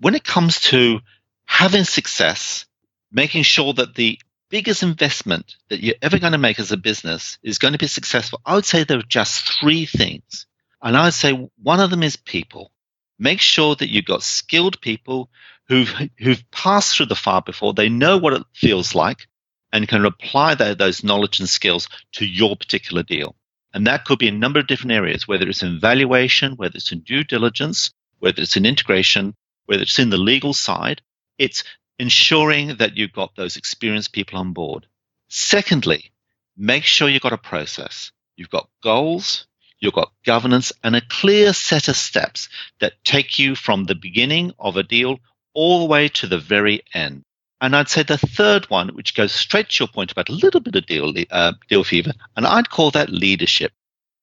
When 0.00 0.14
it 0.14 0.24
comes 0.24 0.60
to 0.62 1.00
having 1.44 1.84
success, 1.84 2.66
making 3.10 3.42
sure 3.42 3.72
that 3.74 3.94
the 3.94 4.18
biggest 4.50 4.82
investment 4.82 5.56
that 5.68 5.82
you're 5.82 5.96
ever 6.02 6.18
going 6.18 6.32
to 6.32 6.38
make 6.38 6.58
as 6.58 6.72
a 6.72 6.76
business 6.76 7.38
is 7.42 7.58
going 7.58 7.72
to 7.72 7.78
be 7.78 7.86
successful, 7.86 8.40
I 8.44 8.54
would 8.54 8.64
say 8.64 8.84
there 8.84 8.98
are 8.98 9.02
just 9.02 9.58
three 9.60 9.86
things. 9.86 10.46
And 10.82 10.96
I 10.96 11.04
would 11.04 11.14
say 11.14 11.48
one 11.62 11.80
of 11.80 11.90
them 11.90 12.02
is 12.02 12.16
people. 12.16 12.70
Make 13.18 13.40
sure 13.40 13.74
that 13.74 13.90
you've 13.90 14.04
got 14.04 14.22
skilled 14.22 14.80
people 14.80 15.28
who've, 15.66 15.92
who've 16.18 16.50
passed 16.50 16.96
through 16.96 17.06
the 17.06 17.16
fire 17.16 17.42
before. 17.42 17.74
They 17.74 17.88
know 17.88 18.16
what 18.16 18.32
it 18.32 18.44
feels 18.54 18.94
like 18.94 19.26
and 19.72 19.88
can 19.88 20.04
apply 20.04 20.54
that, 20.54 20.78
those 20.78 21.04
knowledge 21.04 21.40
and 21.40 21.48
skills 21.48 21.88
to 22.12 22.26
your 22.26 22.56
particular 22.56 23.02
deal. 23.02 23.34
And 23.74 23.86
that 23.86 24.04
could 24.04 24.18
be 24.18 24.28
a 24.28 24.32
number 24.32 24.58
of 24.58 24.66
different 24.66 24.92
areas, 24.92 25.28
whether 25.28 25.48
it's 25.48 25.62
in 25.62 25.78
valuation, 25.78 26.52
whether 26.52 26.76
it's 26.76 26.92
in 26.92 27.00
due 27.00 27.24
diligence, 27.24 27.90
whether 28.18 28.42
it's 28.42 28.56
in 28.56 28.64
integration, 28.64 29.34
whether 29.66 29.82
it's 29.82 29.98
in 29.98 30.10
the 30.10 30.16
legal 30.16 30.54
side. 30.54 31.02
It's 31.38 31.64
ensuring 31.98 32.76
that 32.78 32.96
you've 32.96 33.12
got 33.12 33.36
those 33.36 33.56
experienced 33.56 34.12
people 34.12 34.38
on 34.38 34.52
board. 34.52 34.86
Secondly, 35.28 36.10
make 36.56 36.84
sure 36.84 37.08
you've 37.08 37.22
got 37.22 37.32
a 37.32 37.38
process. 37.38 38.10
You've 38.36 38.50
got 38.50 38.68
goals, 38.82 39.46
you've 39.80 39.94
got 39.94 40.12
governance 40.24 40.72
and 40.82 40.96
a 40.96 41.02
clear 41.02 41.52
set 41.52 41.88
of 41.88 41.96
steps 41.96 42.48
that 42.80 43.04
take 43.04 43.38
you 43.38 43.54
from 43.54 43.84
the 43.84 43.94
beginning 43.94 44.52
of 44.58 44.76
a 44.76 44.82
deal 44.82 45.18
all 45.54 45.80
the 45.80 45.86
way 45.86 46.08
to 46.08 46.26
the 46.26 46.38
very 46.38 46.82
end. 46.94 47.24
And 47.60 47.74
I'd 47.74 47.88
say 47.88 48.02
the 48.02 48.18
third 48.18 48.66
one, 48.70 48.88
which 48.90 49.14
goes 49.14 49.32
straight 49.32 49.70
to 49.70 49.84
your 49.84 49.88
point 49.88 50.12
about 50.12 50.28
a 50.28 50.32
little 50.32 50.60
bit 50.60 50.76
of 50.76 50.86
deal, 50.86 51.12
uh, 51.30 51.52
deal 51.68 51.84
fever, 51.84 52.12
and 52.36 52.46
I'd 52.46 52.70
call 52.70 52.90
that 52.92 53.10
leadership. 53.10 53.72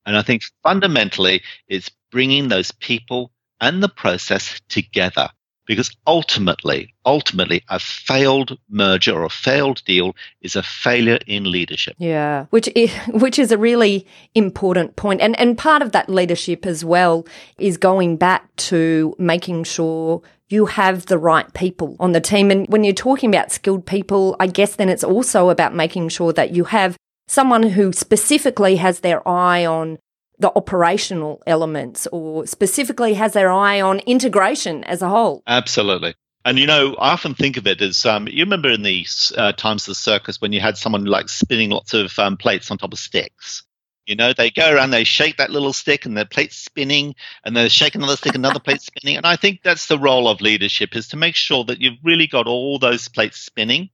And 0.06 0.16
I 0.16 0.22
think 0.22 0.44
fundamentally 0.64 1.42
it's 1.68 1.90
bringing 2.12 2.48
those 2.48 2.72
people 2.72 3.32
and 3.60 3.82
the 3.82 3.90
process 3.90 4.62
together 4.70 5.30
because 5.66 5.92
ultimately, 6.06 6.94
ultimately, 7.06 7.64
a 7.70 7.80
failed 7.80 8.58
merger 8.70 9.14
or 9.14 9.24
a 9.24 9.30
failed 9.30 9.84
deal 9.86 10.16
is 10.42 10.56
a 10.56 10.64
failure 10.64 11.20
in 11.26 11.52
leadership. 11.52 11.96
Yeah, 11.98 12.46
which 12.52 12.70
is, 12.76 12.92
which 13.10 13.40
is 13.40 13.52
a 13.52 13.58
really 13.58 14.06
important 14.34 14.96
point. 14.96 15.22
and 15.22 15.38
and 15.40 15.58
part 15.58 15.82
of 15.82 15.92
that 15.92 16.10
leadership 16.10 16.66
as 16.66 16.86
well 16.86 17.26
is 17.58 17.78
going 17.78 18.18
back 18.18 18.56
to 18.56 19.16
making 19.18 19.64
sure 19.64 20.22
you 20.50 20.68
have 20.68 21.08
the 21.08 21.18
right 21.18 21.52
people 21.54 21.96
on 22.00 22.12
the 22.12 22.22
team. 22.22 22.52
And 22.52 22.68
when 22.68 22.84
you're 22.84 22.94
talking 22.94 23.30
about 23.30 23.52
skilled 23.52 23.86
people, 23.86 24.36
I 24.40 24.48
guess 24.48 24.76
then 24.76 24.90
it's 24.90 25.04
also 25.04 25.50
about 25.50 25.74
making 25.74 26.10
sure 26.10 26.34
that 26.34 26.52
you 26.52 26.66
have 26.66 26.98
someone 27.28 27.64
who 27.64 27.92
specifically 27.92 28.76
has 28.76 29.00
their 29.00 29.28
eye 29.28 29.66
on 29.66 29.98
the 30.38 30.52
operational 30.56 31.42
elements 31.48 32.08
or 32.12 32.46
specifically 32.46 33.14
has 33.14 33.34
their 33.34 33.52
eye 33.52 33.82
on 33.82 34.00
integration 34.00 34.84
as 34.84 35.02
a 35.02 35.10
whole. 35.10 35.42
Absolutely. 35.48 36.14
And 36.44 36.60
you 36.60 36.68
know, 36.68 36.96
I 36.96 37.12
often 37.12 37.34
think 37.34 37.58
of 37.58 37.66
it 37.66 37.82
as 37.82 38.06
um, 38.06 38.28
you 38.28 38.44
remember 38.44 38.70
in 38.70 38.84
the 38.84 39.06
uh, 39.36 39.54
times 39.54 39.84
of 39.84 39.88
the 39.88 39.96
circus 39.96 40.40
when 40.40 40.54
you 40.54 40.60
had 40.60 40.78
someone 40.78 41.06
like 41.06 41.30
spinning 41.30 41.72
lots 41.72 41.94
of 41.96 42.18
um, 42.20 42.38
plates 42.38 42.70
on 42.70 42.78
top 42.78 42.94
of 42.94 43.00
sticks. 43.00 43.64
You 44.06 44.16
know, 44.16 44.34
they 44.34 44.52
go 44.52 44.74
around, 44.74 44.92
they 44.92 45.04
shake 45.04 45.38
that 45.38 45.50
little 45.50 45.74
stick, 45.74 46.06
and 46.06 46.16
the 46.16 46.26
plate's 46.26 46.58
spinning, 46.58 47.16
and 47.44 47.56
they 47.56 47.70
shake 47.70 47.96
another 47.96 48.16
stick, 48.16 48.36
another 48.36 48.60
plate 48.60 48.82
spinning. 48.82 49.18
And 49.18 49.26
I 49.26 49.36
think 49.36 49.62
that's 49.64 49.88
the 49.88 49.98
role 49.98 50.28
of 50.28 50.42
leadership 50.42 50.96
is 50.96 51.08
to 51.10 51.18
make 51.18 51.36
sure 51.36 51.64
that 51.66 51.82
you've 51.82 51.98
really 52.04 52.28
got 52.28 52.48
all 52.48 52.78
those 52.78 53.08
plates 53.08 53.40
spinning, 53.40 53.90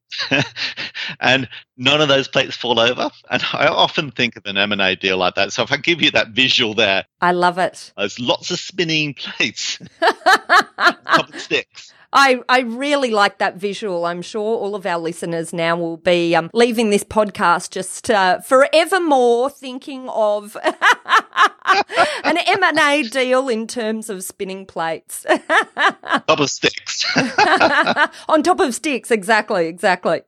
and 1.20 1.48
none 1.78 2.02
of 2.02 2.10
those 2.10 2.28
plates 2.28 2.56
fall 2.56 2.80
over. 2.80 3.10
And 3.30 3.44
I 3.54 3.68
often 3.68 4.12
think 4.12 4.36
of 4.36 4.46
an 4.46 4.58
M 4.58 4.72
and 4.72 4.82
A 4.82 4.96
deal 4.96 5.18
like 5.18 5.36
that. 5.36 5.54
So 5.54 5.64
if 5.64 5.72
I 5.72 5.78
give 5.78 6.02
you 6.02 6.12
that 6.12 6.30
visual 6.30 6.74
there, 6.74 7.06
I 7.22 7.32
love 7.32 7.58
it. 7.58 7.94
There's 7.98 8.20
lots 8.20 8.52
of 8.52 8.60
spinning 8.60 9.14
plates, 9.14 9.80
sticks. 11.38 11.94
I, 12.14 12.42
I 12.50 12.62
really 12.62 13.12
like 13.12 13.38
that 13.38 13.56
visual. 13.56 14.06
I'm 14.06 14.22
sure 14.22 14.58
all 14.58 14.76
of 14.76 14.86
our 14.86 15.00
listeners 15.00 15.54
now 15.54 15.78
will 15.78 15.98
be 15.98 16.36
um, 16.36 16.50
leaving 16.54 16.90
this 16.90 17.04
podcast 17.04 17.72
just 17.72 18.10
uh, 18.10 18.40
forevermore 18.42 19.50
thinking 19.50 20.10
of 20.10 20.58
an 22.24 22.38
M&A 22.38 23.04
deal 23.04 23.48
in 23.48 23.66
terms 23.68 24.10
of 24.10 24.24
spinning 24.24 24.66
plates. 24.66 25.26
top 26.28 26.40
of 26.40 26.50
sticks. 26.50 27.06
On 28.30 28.44
top 28.44 28.60
of 28.60 28.76
sticks, 28.76 29.12
exactly, 29.12 29.68
exactly. 29.68 30.22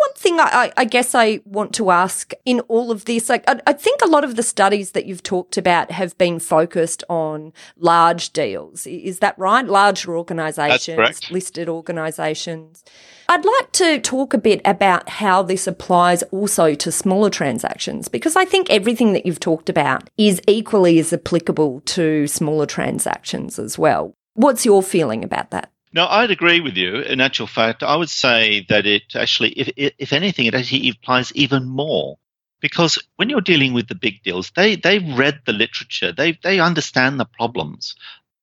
One 0.00 0.14
thing 0.14 0.40
I, 0.40 0.72
I, 0.78 0.86
guess 0.86 1.14
I 1.14 1.40
want 1.44 1.74
to 1.74 1.90
ask 1.90 2.32
in 2.46 2.60
all 2.60 2.90
of 2.90 3.04
this, 3.04 3.28
like 3.28 3.44
I, 3.46 3.60
I, 3.66 3.74
think 3.74 4.00
a 4.00 4.06
lot 4.06 4.24
of 4.24 4.34
the 4.34 4.42
studies 4.42 4.92
that 4.92 5.04
you've 5.04 5.22
talked 5.22 5.58
about 5.58 5.90
have 5.90 6.16
been 6.16 6.38
focused 6.38 7.04
on 7.10 7.52
large 7.76 8.32
deals. 8.32 8.86
Is 8.86 9.18
that 9.18 9.38
right? 9.38 9.66
Larger 9.66 10.16
organisations, 10.16 11.30
listed 11.30 11.68
organisations. 11.68 12.82
I'd 13.28 13.44
like 13.44 13.72
to 13.72 14.00
talk 14.00 14.32
a 14.32 14.38
bit 14.38 14.62
about 14.64 15.06
how 15.10 15.42
this 15.42 15.66
applies 15.66 16.22
also 16.32 16.74
to 16.76 16.90
smaller 16.90 17.28
transactions 17.28 18.08
because 18.08 18.36
I 18.36 18.46
think 18.46 18.70
everything 18.70 19.12
that 19.12 19.26
you've 19.26 19.38
talked 19.38 19.68
about 19.68 20.08
is 20.16 20.40
equally 20.48 20.98
as 20.98 21.12
applicable 21.12 21.82
to 21.82 22.26
smaller 22.26 22.64
transactions 22.64 23.58
as 23.58 23.78
well. 23.78 24.16
What's 24.32 24.64
your 24.64 24.82
feeling 24.82 25.22
about 25.22 25.50
that? 25.50 25.70
No, 25.92 26.06
I'd 26.06 26.30
agree 26.30 26.60
with 26.60 26.76
you. 26.76 26.96
In 26.96 27.20
actual 27.20 27.48
fact, 27.48 27.82
I 27.82 27.96
would 27.96 28.10
say 28.10 28.64
that 28.68 28.86
it 28.86 29.16
actually, 29.16 29.50
if, 29.50 29.92
if 29.98 30.12
anything, 30.12 30.46
it 30.46 30.54
actually 30.54 30.88
applies 30.88 31.32
even 31.34 31.66
more. 31.66 32.16
Because 32.60 33.02
when 33.16 33.28
you're 33.30 33.40
dealing 33.40 33.72
with 33.72 33.88
the 33.88 33.94
big 33.94 34.22
deals, 34.22 34.52
they, 34.54 34.76
they've 34.76 35.18
read 35.18 35.40
the 35.46 35.52
literature, 35.52 36.12
they, 36.12 36.38
they 36.42 36.60
understand 36.60 37.18
the 37.18 37.24
problems, 37.24 37.94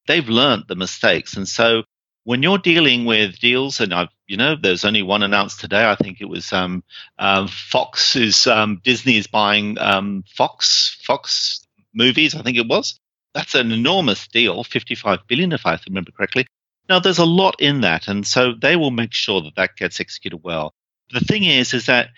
they've 0.08 0.27
learned 0.27 0.63
the 0.68 0.75
mistakes. 0.75 1.38
And 1.38 1.48
so 1.48 1.84
when 2.24 2.42
you're 2.44 2.58
dealing 2.58 3.06
with 3.06 3.39
deals, 3.39 3.80
and 3.80 3.94
I've, 3.94 4.10
you 4.25 4.36
know, 4.36 4.56
there's 4.56 4.84
only 4.84 5.04
one 5.04 5.24
announced 5.24 5.60
today. 5.60 5.89
I 5.89 5.96
think 5.96 6.20
it 6.20 6.27
was 6.27 6.51
um, 6.51 6.84
um, 7.20 7.48
Fox 7.48 8.16
is, 8.16 8.48
um, 8.48 8.82
Disney 8.84 9.18
is 9.18 9.27
buying 9.27 9.77
um, 9.77 10.24
Fox, 10.36 11.00
Fox 11.04 11.66
movies, 11.94 12.36
I 12.36 12.42
think 12.42 12.58
it 12.58 12.68
was. 12.68 13.00
That's 13.34 13.56
an 13.56 13.72
enormous 13.72 14.27
deal, 14.27 14.63
55 14.63 15.20
billion, 15.27 15.51
if 15.54 15.66
I 15.66 15.80
remember 15.88 16.12
correctly. 16.12 16.48
Now, 16.89 17.00
there's 17.00 17.17
a 17.17 17.25
lot 17.25 17.56
in 17.60 17.82
that, 17.82 18.08
and 18.08 18.25
so 18.25 18.53
they 18.53 18.75
will 18.75 18.91
make 18.91 19.13
sure 19.13 19.41
that 19.41 19.56
that 19.56 19.75
gets 19.75 20.00
executed 20.00 20.38
well. 20.44 20.74
The 21.12 21.20
thing 21.20 21.44
is, 21.44 21.74
is 21.74 21.86
that 21.88 22.10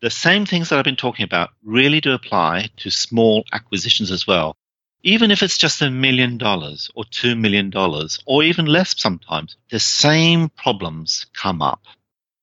the 0.00 0.10
same 0.10 0.46
things 0.46 0.68
that 0.68 0.78
I've 0.78 0.84
been 0.84 0.96
talking 0.96 1.24
about 1.24 1.50
really 1.64 2.00
do 2.00 2.12
apply 2.12 2.70
to 2.78 2.90
small 2.90 3.44
acquisitions 3.52 4.10
as 4.10 4.26
well. 4.26 4.56
Even 5.02 5.30
if 5.30 5.42
it's 5.42 5.58
just 5.58 5.82
a 5.82 5.90
million 5.90 6.38
dollars 6.38 6.90
or 6.94 7.04
two 7.04 7.36
million 7.36 7.70
dollars 7.70 8.18
or 8.26 8.42
even 8.42 8.66
less 8.66 9.00
sometimes, 9.00 9.56
the 9.70 9.78
same 9.78 10.48
problems 10.50 11.26
come 11.34 11.62
up. 11.62 11.82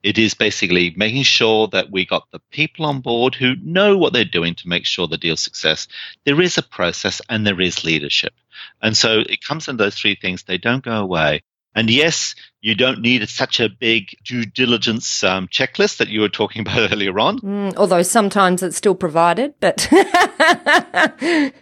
It 0.04 0.18
is 0.18 0.34
basically 0.34 0.94
making 0.96 1.24
sure 1.24 1.68
that 1.70 1.92
we 1.92 2.06
got 2.06 2.30
the 2.32 2.40
people 2.52 2.86
on 2.86 3.02
board 3.02 3.36
who 3.36 3.56
know 3.56 3.98
what 3.98 4.14
they're 4.14 4.24
doing 4.24 4.56
to 4.56 4.68
make 4.70 4.86
sure 4.86 5.08
the 5.08 5.18
deal's 5.18 5.42
success. 5.42 5.88
There 6.26 6.42
is 6.42 6.58
a 6.58 6.64
process 6.64 7.22
and 7.28 7.46
there 7.46 7.60
is 7.60 7.84
leadership. 7.84 8.34
And 8.82 8.96
so 8.96 9.20
it 9.28 9.44
comes 9.44 9.68
in 9.68 9.78
those 9.78 9.96
three 9.96 10.16
things. 10.16 10.44
They 10.44 10.58
don't 10.58 10.84
go 10.84 11.02
away. 11.02 11.42
And 11.76 11.90
yes, 11.90 12.36
you 12.62 12.74
don't 12.74 13.02
need 13.02 13.28
such 13.28 13.60
a 13.60 13.70
big 13.70 14.16
due 14.24 14.46
diligence 14.46 15.24
um, 15.24 15.48
checklist 15.50 15.98
that 15.98 16.08
you 16.08 16.22
were 16.22 16.30
talking 16.30 16.62
about 16.68 16.92
earlier 16.92 17.20
on. 17.20 17.40
Mm, 17.40 17.76
although 17.76 18.02
sometimes 18.02 18.64
it's 18.64 18.78
still 18.78 18.96
provided, 18.96 19.54
but 19.60 19.88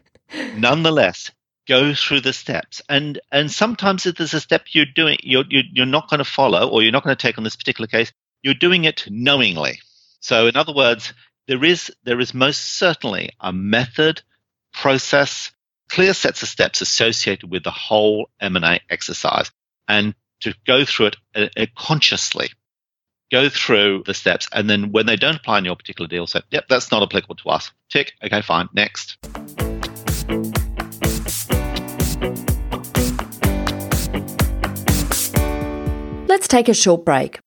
nonetheless, 0.56 1.32
go 1.68 1.96
through 1.96 2.22
the 2.22 2.34
steps. 2.34 2.82
And 2.88 3.20
and 3.32 3.52
sometimes 3.52 4.06
if 4.06 4.16
there's 4.16 4.36
a 4.36 4.40
step 4.40 4.68
you're 4.72 4.86
doing, 4.86 5.18
you're 5.24 5.46
you're, 5.50 5.64
you're 5.72 5.86
not 5.86 6.10
going 6.10 6.20
to 6.20 6.26
follow, 6.26 6.70
or 6.70 6.84
you're 6.84 6.92
not 6.92 7.04
going 7.04 7.16
to 7.16 7.22
take 7.22 7.40
on 7.40 7.44
this 7.44 7.56
particular 7.56 7.88
case, 7.88 8.12
you're 8.44 8.54
doing 8.54 8.84
it 8.84 9.06
knowingly. 9.10 9.80
So 10.20 10.48
in 10.48 10.56
other 10.56 10.74
words, 10.74 11.14
there 11.48 11.64
is 11.64 11.92
there 12.04 12.20
is 12.20 12.36
most 12.36 12.78
certainly 12.78 13.32
a 13.40 13.52
method, 13.52 14.22
process, 14.74 15.52
clear 15.90 16.14
sets 16.14 16.44
of 16.44 16.50
steps 16.50 16.82
associated 16.82 17.50
with 17.50 17.64
the 17.64 17.72
whole 17.72 18.30
M&A 18.40 18.80
exercise 18.90 19.52
and 19.88 20.16
to 20.42 20.54
go 20.66 20.86
through 20.86 21.08
it 21.08 21.16
uh, 21.36 21.48
uh, 21.58 21.66
consciously. 21.78 22.50
Go 23.32 23.50
through 23.50 24.04
the 24.06 24.14
steps, 24.14 24.48
and 24.54 24.70
then 24.70 24.92
when 24.92 25.06
they 25.08 25.16
don't 25.16 25.38
apply 25.38 25.58
in 25.58 25.66
your 25.66 25.76
particular 25.76 26.08
deal, 26.08 26.28
say, 26.28 26.42
yep, 26.52 26.66
that's 26.70 26.92
not 26.92 27.02
applicable 27.02 27.36
to 27.36 27.50
us. 27.50 27.72
Tick, 27.90 28.14
okay, 28.24 28.42
fine, 28.42 28.70
next. 28.74 29.18
Let's 36.28 36.48
take 36.48 36.70
a 36.70 36.74
short 36.74 37.06
break. 37.06 37.40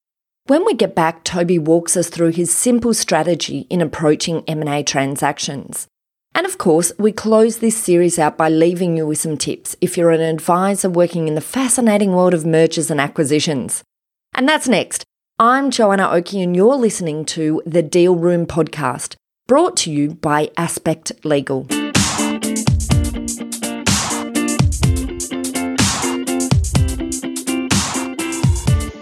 When 0.46 0.64
we 0.64 0.74
get 0.74 0.94
back, 0.94 1.24
Toby 1.24 1.58
walks 1.58 1.96
us 1.96 2.08
through 2.08 2.30
his 2.30 2.52
simple 2.52 2.94
strategy 2.94 3.66
in 3.68 3.80
approaching 3.80 4.44
M&A 4.46 4.84
transactions. 4.84 5.88
And 6.36 6.44
of 6.44 6.58
course, 6.58 6.92
we 6.98 7.12
close 7.12 7.60
this 7.60 7.78
series 7.78 8.18
out 8.18 8.36
by 8.36 8.50
leaving 8.50 8.94
you 8.94 9.06
with 9.06 9.16
some 9.16 9.38
tips 9.38 9.74
if 9.80 9.96
you're 9.96 10.10
an 10.10 10.20
advisor 10.20 10.90
working 10.90 11.28
in 11.28 11.34
the 11.34 11.40
fascinating 11.40 12.12
world 12.12 12.34
of 12.34 12.44
mergers 12.44 12.90
and 12.90 13.00
acquisitions. 13.00 13.82
And 14.34 14.46
that's 14.46 14.68
next. 14.68 15.02
I'm 15.38 15.70
Joanna 15.70 16.10
Oakey, 16.10 16.42
and 16.42 16.54
you're 16.54 16.76
listening 16.76 17.24
to 17.36 17.62
the 17.64 17.80
Deal 17.80 18.16
Room 18.16 18.44
podcast, 18.44 19.14
brought 19.46 19.78
to 19.78 19.90
you 19.90 20.10
by 20.10 20.50
Aspect 20.58 21.10
Legal. 21.24 21.66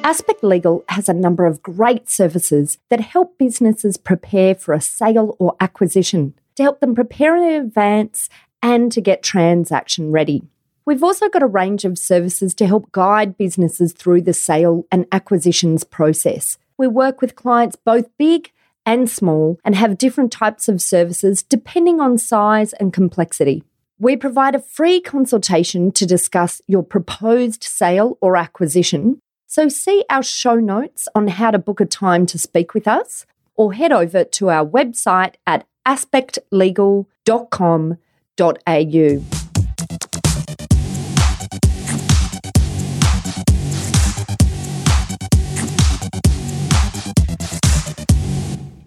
Aspect 0.04 0.44
Legal 0.44 0.84
has 0.90 1.08
a 1.08 1.12
number 1.12 1.46
of 1.46 1.64
great 1.64 2.08
services 2.08 2.78
that 2.90 3.00
help 3.00 3.36
businesses 3.38 3.96
prepare 3.96 4.54
for 4.54 4.72
a 4.72 4.80
sale 4.80 5.34
or 5.40 5.56
acquisition 5.58 6.34
to 6.56 6.62
help 6.62 6.80
them 6.80 6.94
prepare 6.94 7.36
in 7.36 7.42
advance 7.42 8.28
and 8.62 8.90
to 8.92 9.00
get 9.00 9.22
transaction 9.22 10.10
ready. 10.10 10.42
We've 10.86 11.02
also 11.02 11.28
got 11.28 11.42
a 11.42 11.46
range 11.46 11.84
of 11.84 11.98
services 11.98 12.54
to 12.54 12.66
help 12.66 12.92
guide 12.92 13.38
businesses 13.38 13.92
through 13.92 14.22
the 14.22 14.34
sale 14.34 14.86
and 14.92 15.06
acquisitions 15.12 15.82
process. 15.82 16.58
We 16.76 16.86
work 16.86 17.20
with 17.20 17.36
clients 17.36 17.76
both 17.76 18.08
big 18.18 18.50
and 18.84 19.08
small 19.08 19.58
and 19.64 19.74
have 19.74 19.96
different 19.96 20.30
types 20.30 20.68
of 20.68 20.82
services 20.82 21.42
depending 21.42 22.00
on 22.00 22.18
size 22.18 22.74
and 22.74 22.92
complexity. 22.92 23.64
We 23.98 24.16
provide 24.16 24.54
a 24.54 24.60
free 24.60 25.00
consultation 25.00 25.92
to 25.92 26.04
discuss 26.04 26.60
your 26.66 26.82
proposed 26.82 27.62
sale 27.64 28.18
or 28.20 28.36
acquisition. 28.36 29.20
So, 29.46 29.68
see 29.68 30.04
our 30.10 30.22
show 30.22 30.56
notes 30.56 31.06
on 31.14 31.28
how 31.28 31.52
to 31.52 31.58
book 31.58 31.80
a 31.80 31.86
time 31.86 32.26
to 32.26 32.38
speak 32.38 32.74
with 32.74 32.88
us, 32.88 33.24
or 33.54 33.72
head 33.72 33.92
over 33.92 34.24
to 34.24 34.50
our 34.50 34.66
website 34.66 35.34
at 35.46 35.64
aspectlegal.com 35.86 37.98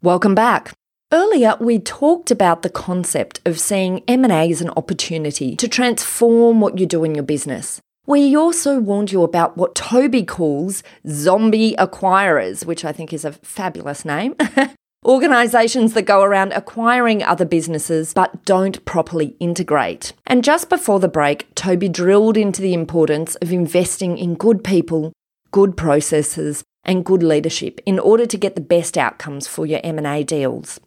Welcome 0.01 0.35
back. 0.35 0.73
Earlier, 1.13 1.55
we 1.61 1.79
talked 1.79 2.31
about 2.31 2.63
the 2.63 2.69
concept 2.69 3.39
of 3.45 3.57
seeing 3.59 4.03
M&A 4.07 4.51
as 4.51 4.61
an 4.61 4.71
opportunity 4.71 5.55
to 5.55 5.69
transform 5.69 6.59
what 6.59 6.77
you 6.77 6.85
do 6.85 7.05
in 7.05 7.15
your 7.15 7.23
business. 7.23 7.79
We 8.05 8.35
also 8.35 8.79
warned 8.79 9.11
you 9.11 9.23
about 9.23 9.57
what 9.57 9.75
Toby 9.75 10.23
calls 10.23 10.83
zombie 11.07 11.75
acquirers, 11.77 12.65
which 12.65 12.83
I 12.83 12.91
think 12.91 13.13
is 13.13 13.23
a 13.23 13.31
fabulous 13.31 14.03
name. 14.03 14.35
Organisations 15.07 15.93
that 15.93 16.01
go 16.01 16.21
around 16.21 16.51
acquiring 16.51 17.23
other 17.23 17.45
businesses 17.45 18.13
but 18.13 18.43
don't 18.43 18.83
properly 18.83 19.37
integrate. 19.39 20.11
And 20.25 20.43
just 20.43 20.67
before 20.67 20.99
the 20.99 21.07
break, 21.07 21.55
Toby 21.55 21.87
drilled 21.87 22.35
into 22.35 22.61
the 22.61 22.73
importance 22.73 23.35
of 23.35 23.53
investing 23.53 24.17
in 24.17 24.35
good 24.35 24.65
people, 24.65 25.13
good 25.51 25.77
processes, 25.77 26.61
and 26.83 27.05
good 27.05 27.23
leadership 27.23 27.79
in 27.85 27.99
order 27.99 28.25
to 28.25 28.37
get 28.37 28.55
the 28.55 28.61
best 28.61 28.97
outcomes 28.97 29.47
for 29.47 29.65
your 29.65 29.79
M&A 29.81 30.25
deals. 30.25 30.81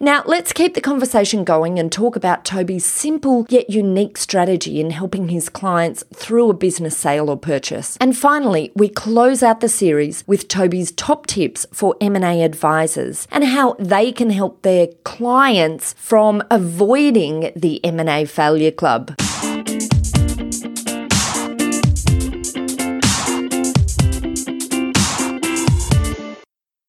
Now, 0.00 0.24
let's 0.26 0.52
keep 0.52 0.74
the 0.74 0.80
conversation 0.80 1.44
going 1.44 1.78
and 1.78 1.90
talk 1.90 2.16
about 2.16 2.44
Toby's 2.44 2.84
simple 2.84 3.46
yet 3.48 3.70
unique 3.70 4.18
strategy 4.18 4.80
in 4.80 4.90
helping 4.90 5.28
his 5.28 5.48
clients 5.48 6.02
through 6.12 6.50
a 6.50 6.54
business 6.54 6.98
sale 6.98 7.30
or 7.30 7.36
purchase. 7.36 7.96
And 8.00 8.16
finally, 8.16 8.72
we 8.74 8.88
close 8.88 9.40
out 9.40 9.60
the 9.60 9.68
series 9.68 10.24
with 10.26 10.48
Toby's 10.48 10.90
top 10.90 11.28
tips 11.28 11.64
for 11.72 11.94
M&A 12.00 12.42
advisors 12.42 13.28
and 13.30 13.44
how 13.44 13.74
they 13.78 14.10
can 14.10 14.30
help 14.30 14.62
their 14.62 14.88
clients 15.04 15.92
from 15.96 16.42
avoiding 16.50 17.52
the 17.54 17.82
M&A 17.84 18.24
failure 18.24 18.72
club. 18.72 19.14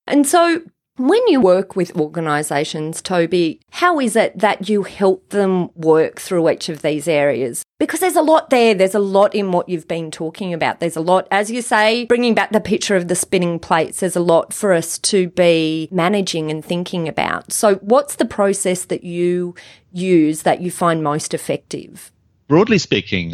And 0.07 0.25
so 0.25 0.63
when 0.97 1.27
you 1.27 1.41
work 1.41 1.75
with 1.75 1.95
organisations, 1.97 3.01
Toby, 3.01 3.59
how 3.71 3.99
is 3.99 4.15
it 4.15 4.39
that 4.39 4.69
you 4.69 4.83
help 4.83 5.29
them 5.29 5.69
work 5.75 6.21
through 6.21 6.49
each 6.49 6.69
of 6.69 6.81
these 6.81 7.07
areas? 7.07 7.63
Because 7.79 7.99
there's 7.99 8.15
a 8.15 8.21
lot 8.21 8.49
there. 8.49 8.73
There's 8.73 8.95
a 8.95 8.99
lot 8.99 9.35
in 9.35 9.51
what 9.51 9.67
you've 9.67 9.87
been 9.87 10.09
talking 10.09 10.53
about. 10.53 10.79
There's 10.79 10.95
a 10.95 11.01
lot, 11.01 11.27
as 11.31 11.51
you 11.51 11.61
say, 11.61 12.05
bringing 12.05 12.33
back 12.33 12.51
the 12.51 12.61
picture 12.61 12.95
of 12.95 13.09
the 13.09 13.15
spinning 13.15 13.59
plates, 13.59 13.99
there's 13.99 14.15
a 14.15 14.21
lot 14.21 14.53
for 14.53 14.71
us 14.71 14.97
to 14.99 15.29
be 15.29 15.89
managing 15.91 16.49
and 16.49 16.63
thinking 16.63 17.09
about. 17.09 17.51
So, 17.51 17.75
what's 17.75 18.15
the 18.15 18.25
process 18.25 18.85
that 18.85 19.03
you 19.03 19.53
use 19.91 20.43
that 20.43 20.61
you 20.61 20.71
find 20.71 21.03
most 21.03 21.33
effective? 21.33 22.11
Broadly 22.47 22.77
speaking, 22.77 23.33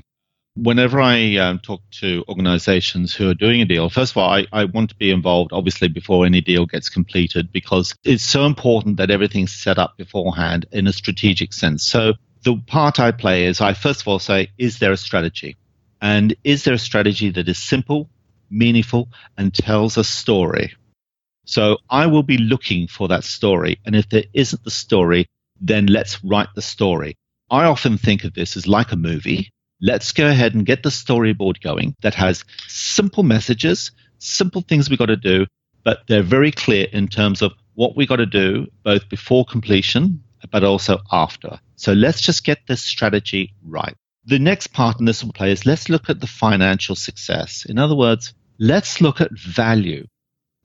whenever 0.55 0.99
I 0.99 1.37
um, 1.37 1.59
talk 1.59 1.81
to 1.99 2.23
organizations 2.27 3.15
who 3.15 3.29
are 3.29 3.33
doing 3.33 3.61
a 3.61 3.65
deal, 3.65 3.89
first 3.89 4.13
of 4.13 4.17
all, 4.17 4.29
I, 4.29 4.45
I 4.51 4.65
want 4.65 4.89
to 4.89 4.95
be 4.95 5.11
involved, 5.11 5.53
obviously, 5.53 5.87
before 5.87 6.25
any 6.25 6.41
deal 6.41 6.65
gets 6.65 6.89
completed 6.89 7.51
because 7.51 7.95
it's 8.03 8.23
so 8.23 8.45
important 8.45 8.97
that 8.97 9.11
everything's 9.11 9.53
set 9.53 9.77
up 9.77 9.97
beforehand 9.97 10.65
in 10.71 10.87
a 10.87 10.93
strategic 10.93 11.53
sense. 11.53 11.83
So 11.83 12.13
the 12.43 12.57
part 12.67 12.99
I 12.99 13.11
play 13.11 13.45
is 13.45 13.61
I 13.61 13.73
first 13.73 14.01
of 14.01 14.07
all 14.07 14.19
say, 14.19 14.51
is 14.57 14.79
there 14.79 14.91
a 14.91 14.97
strategy? 14.97 15.57
And 16.01 16.35
is 16.43 16.63
there 16.63 16.73
a 16.73 16.79
strategy 16.79 17.29
that 17.31 17.47
is 17.47 17.57
simple, 17.57 18.09
meaningful, 18.49 19.09
and 19.37 19.53
tells 19.53 19.97
a 19.97 20.03
story? 20.03 20.73
So 21.45 21.77
I 21.89 22.07
will 22.07 22.23
be 22.23 22.37
looking 22.37 22.87
for 22.87 23.07
that 23.09 23.23
story. 23.23 23.79
And 23.85 23.95
if 23.95 24.09
there 24.09 24.23
isn't 24.33 24.63
the 24.63 24.71
story, 24.71 25.27
then 25.59 25.85
let's 25.85 26.23
write 26.23 26.49
the 26.55 26.61
story. 26.61 27.17
I 27.51 27.65
often 27.65 27.97
think 27.97 28.23
of 28.23 28.33
this 28.33 28.57
as 28.57 28.67
like 28.67 28.91
a 28.91 28.95
movie 28.95 29.51
let's 29.81 30.11
go 30.11 30.27
ahead 30.27 30.53
and 30.53 30.65
get 30.65 30.83
the 30.83 30.89
storyboard 30.89 31.61
going 31.61 31.95
that 32.01 32.15
has 32.15 32.45
simple 32.67 33.23
messages, 33.23 33.91
simple 34.19 34.61
things 34.61 34.89
we 34.89 34.97
got 34.97 35.07
to 35.07 35.17
do, 35.17 35.45
but 35.83 35.99
they're 36.07 36.21
very 36.23 36.51
clear 36.51 36.87
in 36.91 37.07
terms 37.07 37.41
of 37.41 37.53
what 37.73 37.95
we 37.95 38.05
got 38.05 38.17
to 38.17 38.25
do 38.25 38.67
both 38.83 39.09
before 39.09 39.45
completion 39.45 40.23
but 40.51 40.63
also 40.63 40.99
after. 41.11 41.59
So 41.75 41.93
let's 41.93 42.21
just 42.21 42.43
get 42.43 42.59
this 42.67 42.81
strategy 42.81 43.53
right. 43.63 43.95
The 44.25 44.39
next 44.39 44.67
part 44.67 44.99
in 44.99 45.05
this 45.05 45.23
will 45.23 45.33
play 45.33 45.51
is 45.51 45.65
let's 45.65 45.89
look 45.89 46.09
at 46.09 46.19
the 46.19 46.27
financial 46.27 46.95
success. 46.95 47.65
In 47.67 47.77
other 47.77 47.95
words, 47.95 48.33
let's 48.59 49.01
look 49.01 49.21
at 49.21 49.31
value. 49.37 50.05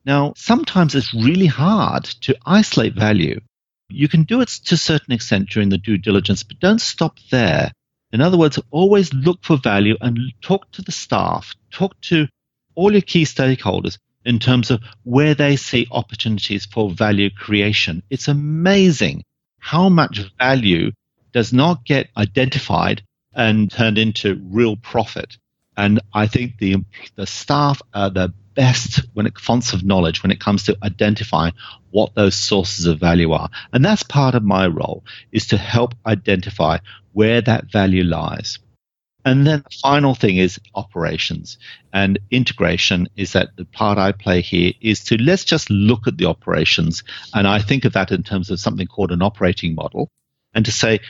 Now, 0.05 0.35
sometimes 0.37 0.95
it's 0.95 1.13
really 1.15 1.47
hard 1.47 2.05
to 2.23 2.37
isolate 2.47 2.95
value. 2.95 3.41
You 3.89 4.09
can 4.09 4.25
do 4.25 4.41
it 4.41 4.49
to 4.49 4.75
a 4.75 4.79
certain 4.79 5.13
extent 5.13 5.49
during 5.51 5.69
the 5.69 5.79
due 5.79 5.99
diligence, 5.99 6.43
but 6.43 6.61
don't 6.61 6.81
stop 6.81 7.17
there. 7.31 7.73
In 8.13 8.21
other 8.21 8.39
words, 8.39 8.59
always 8.71 9.13
look 9.13 9.43
for 9.43 9.57
value 9.57 9.97
and 10.01 10.19
talk 10.41 10.71
to 10.73 10.83
the 10.83 10.93
staff, 10.93 11.55
talk 11.71 12.01
to 12.03 12.29
all 12.75 12.93
your 12.93 13.03
key 13.03 13.25
stakeholders 13.25 13.99
in 14.25 14.39
terms 14.39 14.71
of 14.71 14.83
where 15.05 15.35
they 15.35 15.57
see 15.57 15.87
opportunities 15.91 16.67
for 16.67 16.91
value 16.91 17.31
creation. 17.31 18.03
It's 18.11 18.29
amazing 18.29 19.25
how 19.59 19.89
much 19.89 20.21
value 20.39 20.93
does 21.33 21.53
not 21.53 21.85
get 21.85 22.09
identified 22.17 23.03
and 23.35 23.71
turned 23.71 23.99
into 23.99 24.41
real 24.51 24.77
profit. 24.77 25.37
And 25.77 26.01
I 26.13 26.27
think 26.27 26.59
the, 26.59 26.85
the 27.17 27.27
staff 27.27 27.83
are 27.93 28.11
the 28.11 28.33
best 28.57 29.03
when 29.15 29.27
it 29.27 29.39
fonts 29.39 29.73
of 29.73 29.85
knowledge 29.85 30.23
when 30.23 30.33
it 30.33 30.41
comes 30.41 30.65
to 30.65 30.77
identifying 30.83 31.53
what 31.91 32.15
those 32.15 32.35
sources 32.35 32.87
of 32.87 32.99
value 32.99 33.31
are. 33.33 33.49
And 33.73 33.85
that's 33.85 34.03
part 34.03 34.35
of 34.35 34.43
my 34.43 34.67
role 34.67 35.05
is 35.31 35.47
to 35.49 35.57
help 35.57 35.95
identify 36.05 36.79
where 37.13 37.41
that 37.43 37.71
value 37.71 38.03
lies. 38.03 38.59
And 39.25 39.47
then 39.47 39.63
the 39.69 39.77
final 39.83 40.15
thing 40.15 40.37
is 40.37 40.61
operations 40.75 41.59
and 41.93 42.19
integration 42.31 43.09
is 43.17 43.33
that 43.33 43.57
the 43.57 43.65
part 43.65 43.99
I 43.99 44.13
play 44.13 44.41
here 44.41 44.73
is 44.81 45.03
to 45.05 45.17
let's 45.17 45.45
just 45.45 45.69
look 45.69 46.07
at 46.07 46.17
the 46.17 46.27
operations. 46.27 47.03
And 47.35 47.47
I 47.47 47.59
think 47.59 47.85
of 47.85 47.93
that 47.95 48.13
in 48.13 48.23
terms 48.23 48.51
of 48.51 48.61
something 48.61 48.87
called 48.87 49.11
an 49.11 49.23
operating 49.23 49.75
model 49.75 50.09
and 50.55 50.65
to 50.65 50.71
say, 50.73 51.01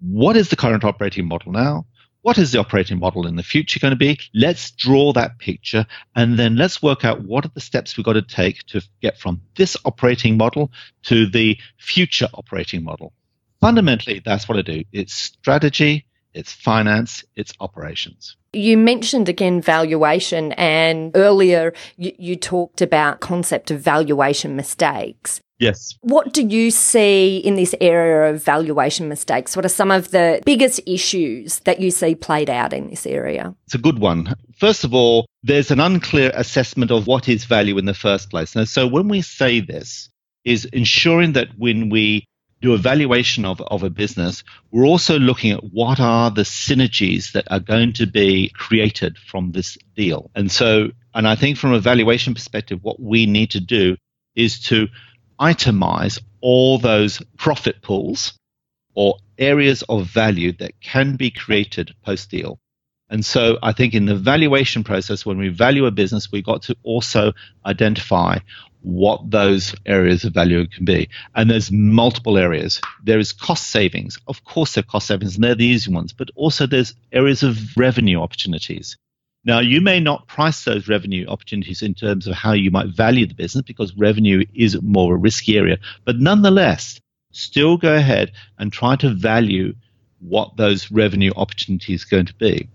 what 0.00 0.36
is 0.36 0.50
the 0.50 0.56
current 0.56 0.84
operating 0.84 1.26
model 1.26 1.52
now? 1.52 1.86
What 2.26 2.38
is 2.38 2.50
the 2.50 2.58
operating 2.58 2.98
model 2.98 3.24
in 3.24 3.36
the 3.36 3.42
future 3.44 3.78
going 3.78 3.92
to 3.92 3.96
be? 3.96 4.18
Let's 4.34 4.72
draw 4.72 5.12
that 5.12 5.38
picture 5.38 5.86
and 6.16 6.36
then 6.36 6.56
let's 6.56 6.82
work 6.82 7.04
out 7.04 7.22
what 7.22 7.44
are 7.44 7.52
the 7.54 7.60
steps 7.60 7.96
we've 7.96 8.04
got 8.04 8.14
to 8.14 8.22
take 8.22 8.66
to 8.66 8.82
get 9.00 9.16
from 9.16 9.40
this 9.54 9.76
operating 9.84 10.36
model 10.36 10.72
to 11.04 11.30
the 11.30 11.56
future 11.78 12.28
operating 12.34 12.82
model. 12.82 13.12
Fundamentally, 13.60 14.20
that's 14.24 14.48
what 14.48 14.58
I 14.58 14.62
do. 14.62 14.82
It's 14.90 15.14
strategy, 15.14 16.04
it's 16.34 16.52
finance, 16.52 17.22
it's 17.36 17.52
operations. 17.60 18.36
You 18.52 18.76
mentioned 18.76 19.28
again 19.28 19.60
valuation, 19.60 20.50
and 20.54 21.12
earlier 21.14 21.74
you, 21.96 22.12
you, 22.18 22.34
talked 22.34 22.82
about 22.82 23.20
concept 23.20 23.70
of 23.70 23.80
valuation 23.80 24.56
mistakes. 24.56 25.40
Yes. 25.58 25.96
What 26.02 26.32
do 26.32 26.46
you 26.46 26.70
see 26.70 27.38
in 27.38 27.54
this 27.54 27.74
area 27.80 28.30
of 28.30 28.44
valuation 28.44 29.08
mistakes? 29.08 29.56
What 29.56 29.64
are 29.64 29.70
some 29.70 29.90
of 29.90 30.10
the 30.10 30.42
biggest 30.44 30.80
issues 30.86 31.60
that 31.60 31.80
you 31.80 31.90
see 31.90 32.14
played 32.14 32.50
out 32.50 32.72
in 32.72 32.90
this 32.90 33.06
area? 33.06 33.54
It's 33.64 33.74
a 33.74 33.78
good 33.78 33.98
one. 33.98 34.34
First 34.58 34.84
of 34.84 34.92
all, 34.92 35.26
there's 35.42 35.70
an 35.70 35.80
unclear 35.80 36.30
assessment 36.34 36.90
of 36.90 37.06
what 37.06 37.28
is 37.28 37.44
value 37.44 37.78
in 37.78 37.86
the 37.86 37.94
first 37.94 38.28
place. 38.28 38.54
Now, 38.54 38.64
so 38.64 38.86
when 38.86 39.08
we 39.08 39.22
say 39.22 39.60
this, 39.60 40.10
is 40.46 40.64
ensuring 40.66 41.32
that 41.32 41.48
when 41.58 41.90
we 41.90 42.24
do 42.62 42.72
a 42.72 42.78
valuation 42.78 43.44
of, 43.44 43.60
of 43.60 43.82
a 43.82 43.90
business, 43.90 44.44
we're 44.70 44.86
also 44.86 45.18
looking 45.18 45.50
at 45.50 45.62
what 45.62 46.00
are 46.00 46.30
the 46.30 46.42
synergies 46.42 47.32
that 47.32 47.46
are 47.50 47.60
going 47.60 47.92
to 47.92 48.06
be 48.06 48.48
created 48.50 49.18
from 49.18 49.52
this 49.52 49.76
deal. 49.94 50.30
And 50.34 50.50
so, 50.50 50.90
and 51.12 51.28
I 51.28 51.34
think 51.34 51.58
from 51.58 51.74
a 51.74 51.80
valuation 51.80 52.32
perspective, 52.32 52.78
what 52.80 53.00
we 53.00 53.26
need 53.26 53.50
to 53.50 53.60
do 53.60 53.96
is 54.34 54.60
to 54.60 54.86
itemize 55.40 56.20
all 56.40 56.78
those 56.78 57.22
profit 57.36 57.82
pools 57.82 58.38
or 58.94 59.18
areas 59.38 59.82
of 59.88 60.06
value 60.06 60.52
that 60.52 60.80
can 60.80 61.16
be 61.16 61.30
created 61.30 61.94
post 62.04 62.30
deal. 62.30 62.58
And 63.08 63.24
so 63.24 63.58
I 63.62 63.72
think 63.72 63.94
in 63.94 64.06
the 64.06 64.16
valuation 64.16 64.82
process, 64.82 65.24
when 65.24 65.38
we 65.38 65.48
value 65.48 65.86
a 65.86 65.90
business, 65.90 66.32
we 66.32 66.42
got 66.42 66.62
to 66.62 66.76
also 66.82 67.32
identify 67.64 68.38
what 68.82 69.30
those 69.30 69.74
areas 69.84 70.24
of 70.24 70.32
value 70.32 70.66
can 70.66 70.84
be. 70.84 71.08
And 71.34 71.50
there's 71.50 71.70
multiple 71.70 72.38
areas. 72.38 72.80
There 73.04 73.18
is 73.18 73.32
cost 73.32 73.68
savings. 73.68 74.18
Of 74.26 74.44
course, 74.44 74.74
there 74.74 74.82
are 74.82 74.90
cost 74.90 75.08
savings, 75.08 75.34
and 75.34 75.44
they're 75.44 75.54
the 75.54 75.64
easy 75.64 75.92
ones, 75.92 76.12
but 76.12 76.30
also 76.34 76.66
there's 76.66 76.94
areas 77.12 77.42
of 77.42 77.76
revenue 77.76 78.20
opportunities. 78.20 78.96
Now, 79.46 79.60
you 79.60 79.80
may 79.80 80.00
not 80.00 80.26
price 80.26 80.64
those 80.64 80.88
revenue 80.88 81.24
opportunities 81.28 81.80
in 81.80 81.94
terms 81.94 82.26
of 82.26 82.34
how 82.34 82.52
you 82.52 82.72
might 82.72 82.88
value 82.88 83.26
the 83.26 83.34
business 83.34 83.62
because 83.62 83.96
revenue 83.96 84.44
is 84.54 84.82
more 84.82 85.14
a 85.14 85.16
risky 85.16 85.56
area. 85.56 85.78
But 86.04 86.16
nonetheless, 86.16 87.00
still 87.30 87.76
go 87.76 87.94
ahead 87.94 88.32
and 88.58 88.72
try 88.72 88.96
to 88.96 89.10
value 89.10 89.74
what 90.18 90.56
those 90.56 90.90
revenue 90.90 91.30
opportunities 91.36 92.04
are 92.04 92.16
going 92.16 92.26
to 92.26 92.34
be. 92.34 92.68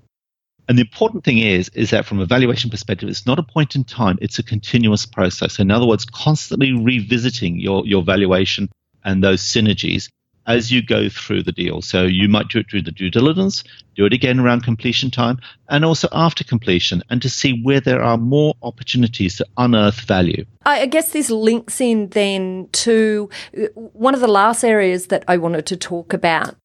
And 0.69 0.77
the 0.77 0.83
important 0.83 1.25
thing 1.25 1.39
is, 1.39 1.67
is 1.69 1.89
that 1.89 2.05
from 2.05 2.21
a 2.21 2.25
valuation 2.25 2.69
perspective, 2.69 3.09
it's 3.09 3.25
not 3.25 3.39
a 3.39 3.43
point 3.43 3.75
in 3.75 3.83
time, 3.83 4.17
it's 4.21 4.39
a 4.39 4.43
continuous 4.43 5.05
process. 5.05 5.59
In 5.59 5.71
other 5.71 5.85
words, 5.85 6.05
constantly 6.05 6.71
revisiting 6.71 7.59
your, 7.59 7.85
your 7.85 8.03
valuation 8.03 8.69
and 9.03 9.21
those 9.21 9.41
synergies 9.41 10.07
as 10.51 10.71
you 10.71 10.81
go 10.81 11.09
through 11.09 11.43
the 11.43 11.51
deal. 11.51 11.81
So 11.81 12.03
you 12.03 12.27
might 12.27 12.49
do 12.49 12.59
it 12.59 12.69
through 12.69 12.83
the 12.83 12.91
due 12.91 13.09
diligence, 13.09 13.63
do 13.95 14.05
it 14.05 14.13
again 14.13 14.39
around 14.39 14.63
completion 14.63 15.11
time, 15.11 15.39
and 15.69 15.85
also 15.85 16.07
after 16.11 16.43
completion, 16.43 17.03
and 17.09 17.21
to 17.21 17.29
see 17.29 17.61
where 17.61 17.79
there 17.79 18.03
are 18.03 18.17
more 18.17 18.55
opportunities 18.61 19.37
to 19.37 19.45
unearth 19.57 20.01
value. 20.01 20.45
I 20.65 20.85
guess 20.85 21.11
this 21.11 21.29
links 21.29 21.81
in 21.81 22.09
then 22.09 22.69
to 22.73 23.29
uh, 23.57 23.67
one 23.75 24.13
of 24.13 24.21
the 24.21 24.27
last 24.27 24.63
areas 24.63 25.07
that 25.07 25.23
I 25.27 25.37
wanted 25.37 25.65
to 25.67 25.77
talk 25.77 26.13
about. 26.13 26.55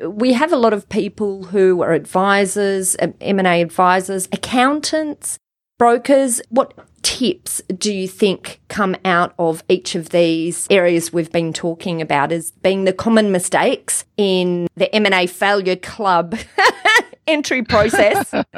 We 0.00 0.32
have 0.32 0.52
a 0.52 0.56
lot 0.56 0.72
of 0.72 0.88
people 0.88 1.44
who 1.44 1.82
are 1.82 1.92
advisors, 1.92 2.96
M&A 3.20 3.60
advisors, 3.62 4.28
accountants, 4.32 5.38
brokers. 5.78 6.40
What 6.48 6.74
tips 7.02 7.60
do 7.76 7.92
you 7.92 8.08
think 8.08 8.60
come 8.68 8.96
out 9.04 9.34
of 9.38 9.62
each 9.68 9.94
of 9.94 10.10
these 10.10 10.66
areas 10.70 11.12
we've 11.12 11.32
been 11.32 11.52
talking 11.52 12.00
about 12.00 12.32
as 12.32 12.52
being 12.62 12.84
the 12.84 12.92
common 12.92 13.32
mistakes 13.32 14.04
in 14.16 14.68
the 14.76 14.94
M&A 14.94 15.26
failure 15.26 15.76
club 15.76 16.36
entry 17.26 17.62
process? 17.62 18.32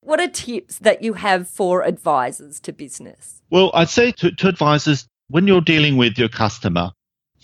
what 0.00 0.20
are 0.20 0.28
tips 0.28 0.78
that 0.80 1.02
you 1.02 1.14
have 1.14 1.48
for 1.48 1.82
advisors 1.84 2.60
to 2.60 2.72
business? 2.72 3.40
Well, 3.50 3.70
I'd 3.74 3.88
say 3.88 4.12
to, 4.12 4.32
to 4.32 4.48
advisors, 4.48 5.06
when 5.28 5.46
you're 5.46 5.60
dealing 5.60 5.96
with 5.96 6.18
your 6.18 6.28
customer, 6.28 6.92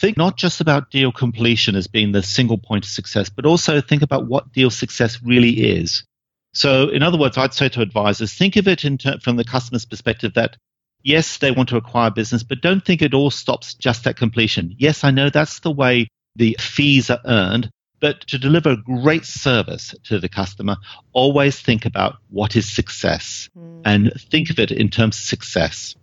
think 0.01 0.17
not 0.17 0.37
just 0.37 0.61
about 0.61 0.91
deal 0.91 1.13
completion 1.13 1.77
as 1.77 1.87
being 1.87 2.13
the 2.13 2.23
single 2.23 2.59
point 2.59 2.85
of 2.85 2.91
success, 2.91 3.29
but 3.29 3.47
also 3.47 3.81
think 3.81 4.03
about 4.03 4.27
what 4.27 4.53
deal 4.53 4.71
success 4.71 5.23
really 5.23 5.51
is. 5.51 6.05
So, 6.53 6.89
in 6.89 7.03
other 7.03 7.19
words, 7.19 7.39
I'd 7.39 7.55
say 7.55 7.69
to 7.71 7.81
advisors, 7.81 8.35
think 8.35 8.57
of 8.57 8.67
it 8.67 8.85
ter- 8.99 9.19
from 9.19 9.37
the 9.37 9.45
customer's 9.45 9.85
perspective 9.85 10.35
that 10.35 10.57
yes, 11.03 11.39
they 11.39 11.51
want 11.51 11.69
to 11.71 11.77
acquire 11.77 12.11
business, 12.11 12.43
but 12.43 12.61
don't 12.61 12.85
think 12.85 13.03
it 13.03 13.15
all 13.15 13.31
stops 13.31 13.75
just 13.75 14.07
at 14.07 14.17
completion. 14.17 14.75
Yes, 14.79 15.05
I 15.05 15.11
know 15.11 15.31
that's 15.31 15.61
the 15.61 15.71
way 15.71 16.09
the 16.37 16.57
fees 16.59 17.11
are 17.11 17.21
earned, 17.25 17.71
but 18.01 18.21
to 18.29 18.39
deliver 18.39 18.71
a 18.71 18.77
great 18.77 19.25
service 19.25 19.95
to 20.05 20.19
the 20.19 20.29
customer, 20.29 20.77
always 21.13 21.61
think 21.61 21.87
about 21.87 22.17
what 22.29 22.57
is 22.57 22.71
success 22.71 23.49
mm. 23.57 23.83
and 23.85 24.13
think 24.31 24.51
of 24.51 24.59
it 24.59 24.71
in 24.71 24.89
terms 24.89 25.19
of 25.19 25.25
success, 25.25 25.95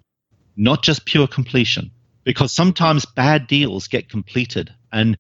not 0.56 0.84
just 0.84 1.06
pure 1.06 1.28
completion. 1.28 1.92
Because 2.24 2.52
sometimes 2.52 3.06
bad 3.06 3.48
deals 3.48 3.88
get 3.88 4.10
completed, 4.10 4.74
and 4.92 5.18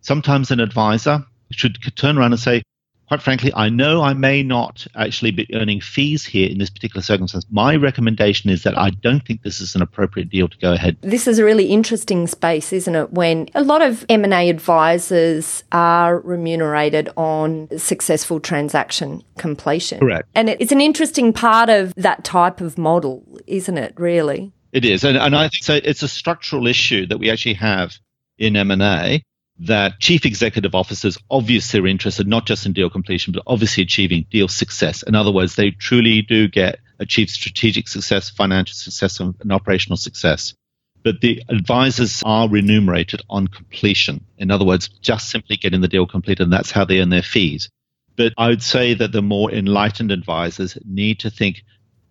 sometimes 0.00 0.50
an 0.50 0.60
advisor 0.60 1.26
should 1.50 1.76
turn 1.94 2.16
around 2.16 2.32
and 2.32 2.40
say, 2.40 2.62
quite 3.08 3.22
frankly, 3.22 3.50
I 3.54 3.70
know 3.70 4.02
I 4.02 4.12
may 4.12 4.42
not 4.42 4.86
actually 4.94 5.30
be 5.30 5.48
earning 5.54 5.80
fees 5.80 6.24
here 6.24 6.48
in 6.48 6.58
this 6.58 6.70
particular 6.70 7.02
circumstance. 7.02 7.46
My 7.50 7.74
recommendation 7.74 8.50
is 8.50 8.62
that 8.62 8.78
I 8.78 8.90
don't 8.90 9.24
think 9.24 9.42
this 9.42 9.60
is 9.60 9.74
an 9.74 9.82
appropriate 9.82 10.28
deal 10.28 10.46
to 10.46 10.58
go 10.58 10.74
ahead. 10.74 10.98
This 11.00 11.26
is 11.26 11.38
a 11.38 11.44
really 11.44 11.66
interesting 11.66 12.26
space, 12.26 12.72
isn't 12.72 12.94
it? 12.94 13.12
When 13.12 13.48
a 13.54 13.62
lot 13.62 13.80
of 13.80 14.04
M&A 14.08 14.50
advisors 14.50 15.64
are 15.72 16.20
remunerated 16.20 17.08
on 17.16 17.68
successful 17.78 18.40
transaction 18.40 19.22
completion. 19.38 20.00
Correct. 20.00 20.28
And 20.34 20.50
it's 20.50 20.72
an 20.72 20.82
interesting 20.82 21.32
part 21.32 21.70
of 21.70 21.94
that 21.94 22.24
type 22.24 22.60
of 22.60 22.76
model, 22.76 23.24
isn't 23.46 23.78
it, 23.78 23.94
really? 23.96 24.52
It 24.72 24.84
is. 24.84 25.02
And, 25.02 25.16
and 25.16 25.34
I 25.34 25.48
think 25.48 25.64
so 25.64 25.80
it's 25.82 26.02
a 26.02 26.08
structural 26.08 26.66
issue 26.66 27.06
that 27.06 27.18
we 27.18 27.30
actually 27.30 27.54
have 27.54 27.96
in 28.36 28.54
M&A 28.54 29.22
that 29.60 29.98
chief 29.98 30.24
executive 30.24 30.74
officers 30.74 31.18
obviously 31.30 31.80
are 31.80 31.86
interested 31.86 32.28
not 32.28 32.46
just 32.46 32.66
in 32.66 32.72
deal 32.72 32.90
completion, 32.90 33.32
but 33.32 33.42
obviously 33.46 33.82
achieving 33.82 34.26
deal 34.30 34.48
success. 34.48 35.02
In 35.02 35.14
other 35.14 35.32
words, 35.32 35.56
they 35.56 35.70
truly 35.72 36.22
do 36.22 36.48
get 36.48 36.78
achieve 37.00 37.30
strategic 37.30 37.88
success, 37.88 38.30
financial 38.30 38.74
success, 38.74 39.20
and 39.20 39.52
operational 39.52 39.96
success. 39.96 40.54
But 41.02 41.20
the 41.20 41.42
advisors 41.48 42.22
are 42.24 42.48
remunerated 42.48 43.22
on 43.30 43.46
completion. 43.48 44.24
In 44.36 44.50
other 44.50 44.64
words, 44.64 44.88
just 44.88 45.30
simply 45.30 45.56
getting 45.56 45.80
the 45.80 45.88
deal 45.88 46.06
completed, 46.06 46.44
and 46.44 46.52
that's 46.52 46.70
how 46.70 46.84
they 46.84 47.00
earn 47.00 47.10
their 47.10 47.22
fees. 47.22 47.68
But 48.16 48.34
I 48.36 48.48
would 48.48 48.62
say 48.62 48.94
that 48.94 49.12
the 49.12 49.22
more 49.22 49.50
enlightened 49.50 50.10
advisors 50.10 50.76
need 50.84 51.20
to 51.20 51.30
think 51.30 51.62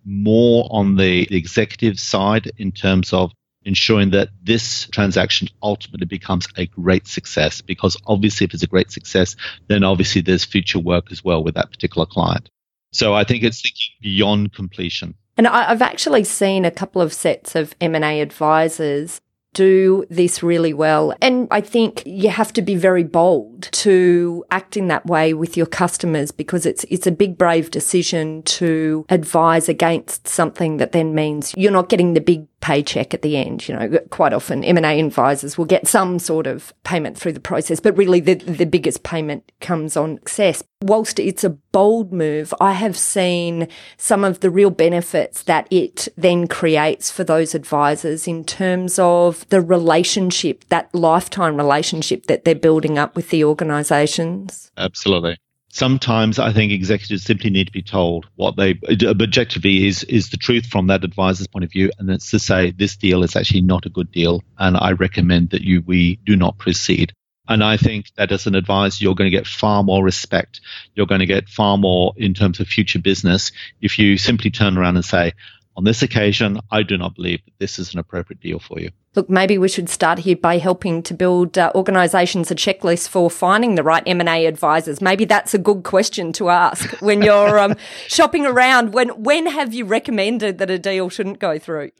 more 0.06 0.66
on 0.70 0.96
the 0.96 1.28
executive 1.34 2.00
side 2.00 2.50
in 2.56 2.72
terms 2.72 3.12
of 3.12 3.32
ensuring 3.68 4.10
that 4.10 4.30
this 4.42 4.88
transaction 4.88 5.48
ultimately 5.62 6.06
becomes 6.06 6.48
a 6.56 6.66
great 6.66 7.06
success. 7.06 7.60
Because 7.60 7.96
obviously, 8.06 8.46
if 8.46 8.54
it's 8.54 8.62
a 8.62 8.66
great 8.66 8.90
success, 8.90 9.36
then 9.68 9.84
obviously 9.84 10.22
there's 10.22 10.44
future 10.44 10.78
work 10.78 11.12
as 11.12 11.22
well 11.22 11.44
with 11.44 11.54
that 11.54 11.70
particular 11.70 12.06
client. 12.06 12.48
So 12.92 13.14
I 13.14 13.24
think 13.24 13.44
it's 13.44 13.60
thinking 13.60 13.94
beyond 14.00 14.54
completion. 14.54 15.14
And 15.36 15.46
I've 15.46 15.82
actually 15.82 16.24
seen 16.24 16.64
a 16.64 16.70
couple 16.70 17.00
of 17.00 17.12
sets 17.12 17.54
of 17.54 17.74
M&A 17.80 18.20
advisors 18.20 19.20
do 19.54 20.04
this 20.10 20.42
really 20.42 20.72
well. 20.72 21.14
And 21.20 21.48
I 21.50 21.60
think 21.60 22.02
you 22.06 22.30
have 22.30 22.52
to 22.54 22.62
be 22.62 22.76
very 22.76 23.02
bold 23.02 23.68
to 23.72 24.44
act 24.50 24.76
in 24.76 24.88
that 24.88 25.06
way 25.06 25.34
with 25.34 25.56
your 25.56 25.66
customers 25.66 26.30
because 26.30 26.66
it's, 26.66 26.84
it's 26.84 27.06
a 27.06 27.12
big, 27.12 27.38
brave 27.38 27.70
decision 27.70 28.42
to 28.44 29.06
advise 29.08 29.68
against 29.68 30.28
something 30.28 30.76
that 30.76 30.92
then 30.92 31.14
means 31.14 31.54
you're 31.56 31.72
not 31.72 31.88
getting 31.88 32.14
the 32.14 32.20
big 32.20 32.46
paycheck 32.60 33.14
at 33.14 33.22
the 33.22 33.36
end. 33.36 33.68
You 33.68 33.76
know, 33.76 33.98
quite 34.10 34.32
often 34.32 34.64
M&A 34.64 35.00
advisors 35.00 35.56
will 35.56 35.64
get 35.64 35.86
some 35.86 36.18
sort 36.18 36.46
of 36.46 36.72
payment 36.84 37.18
through 37.18 37.32
the 37.32 37.40
process, 37.40 37.80
but 37.80 37.96
really 37.96 38.20
the, 38.20 38.34
the 38.34 38.66
biggest 38.66 39.02
payment 39.02 39.50
comes 39.60 39.96
on 39.96 40.16
success. 40.18 40.62
Whilst 40.82 41.18
it's 41.18 41.44
a 41.44 41.50
bold 41.50 42.12
move, 42.12 42.54
I 42.60 42.72
have 42.72 42.96
seen 42.96 43.68
some 43.96 44.24
of 44.24 44.40
the 44.40 44.50
real 44.50 44.70
benefits 44.70 45.42
that 45.44 45.66
it 45.70 46.08
then 46.16 46.46
creates 46.46 47.10
for 47.10 47.24
those 47.24 47.54
advisors 47.54 48.28
in 48.28 48.44
terms 48.44 48.98
of 48.98 49.48
the 49.48 49.60
relationship, 49.60 50.64
that 50.68 50.94
lifetime 50.94 51.56
relationship 51.56 52.26
that 52.26 52.44
they're 52.44 52.54
building 52.54 52.98
up 52.98 53.16
with 53.16 53.30
the 53.30 53.44
organizations. 53.44 54.70
Absolutely 54.76 55.38
sometimes 55.70 56.38
I 56.38 56.52
think 56.52 56.72
executives 56.72 57.24
simply 57.24 57.50
need 57.50 57.66
to 57.66 57.72
be 57.72 57.82
told 57.82 58.26
what 58.36 58.56
they 58.56 58.78
objectively 59.06 59.86
is 59.86 60.04
is 60.04 60.30
the 60.30 60.36
truth 60.36 60.66
from 60.66 60.88
that 60.88 61.04
advisor's 61.04 61.46
point 61.46 61.64
of 61.64 61.72
view, 61.72 61.90
and 61.98 62.10
it's 62.10 62.30
to 62.30 62.38
say 62.38 62.70
this 62.70 62.96
deal 62.96 63.22
is 63.22 63.36
actually 63.36 63.62
not 63.62 63.86
a 63.86 63.90
good 63.90 64.10
deal, 64.10 64.42
and 64.58 64.76
I 64.76 64.92
recommend 64.92 65.50
that 65.50 65.62
you 65.62 65.82
we 65.82 66.16
do 66.16 66.36
not 66.36 66.58
proceed. 66.58 67.12
And 67.50 67.64
I 67.64 67.78
think 67.78 68.12
that 68.16 68.30
as 68.30 68.46
an 68.46 68.54
advisor, 68.54 69.02
you're 69.02 69.14
going 69.14 69.30
to 69.30 69.36
get 69.36 69.46
far 69.46 69.82
more 69.82 70.04
respect. 70.04 70.60
You're 70.94 71.06
going 71.06 71.20
to 71.20 71.26
get 71.26 71.48
far 71.48 71.78
more 71.78 72.12
in 72.16 72.34
terms 72.34 72.60
of 72.60 72.68
future 72.68 72.98
business 72.98 73.52
if 73.80 73.98
you 73.98 74.18
simply 74.18 74.50
turn 74.50 74.76
around 74.76 74.96
and 74.96 75.04
say, 75.04 75.32
on 75.74 75.84
this 75.84 76.02
occasion, 76.02 76.60
I 76.70 76.82
do 76.82 76.98
not 76.98 77.14
believe 77.14 77.42
that 77.44 77.58
this 77.58 77.78
is 77.78 77.94
an 77.94 78.00
appropriate 78.00 78.40
deal 78.40 78.58
for 78.58 78.80
you. 78.80 78.90
Look, 79.18 79.28
maybe 79.28 79.58
we 79.58 79.68
should 79.68 79.88
start 79.88 80.20
here 80.20 80.36
by 80.36 80.58
helping 80.58 81.02
to 81.02 81.12
build 81.12 81.58
uh, 81.58 81.72
organisations 81.74 82.52
a 82.52 82.54
checklist 82.54 83.08
for 83.08 83.28
finding 83.28 83.74
the 83.74 83.82
right 83.82 84.04
M 84.06 84.20
and 84.20 84.28
A 84.28 84.46
advisors. 84.46 85.00
Maybe 85.00 85.24
that's 85.24 85.54
a 85.54 85.58
good 85.58 85.82
question 85.82 86.32
to 86.34 86.50
ask 86.50 86.92
when 87.00 87.20
you're 87.22 87.58
um, 87.58 87.74
shopping 88.06 88.46
around. 88.46 88.92
When 88.94 89.08
when 89.24 89.46
have 89.46 89.74
you 89.74 89.86
recommended 89.86 90.58
that 90.58 90.70
a 90.70 90.78
deal 90.78 91.08
shouldn't 91.08 91.40
go 91.40 91.58
through? 91.58 91.90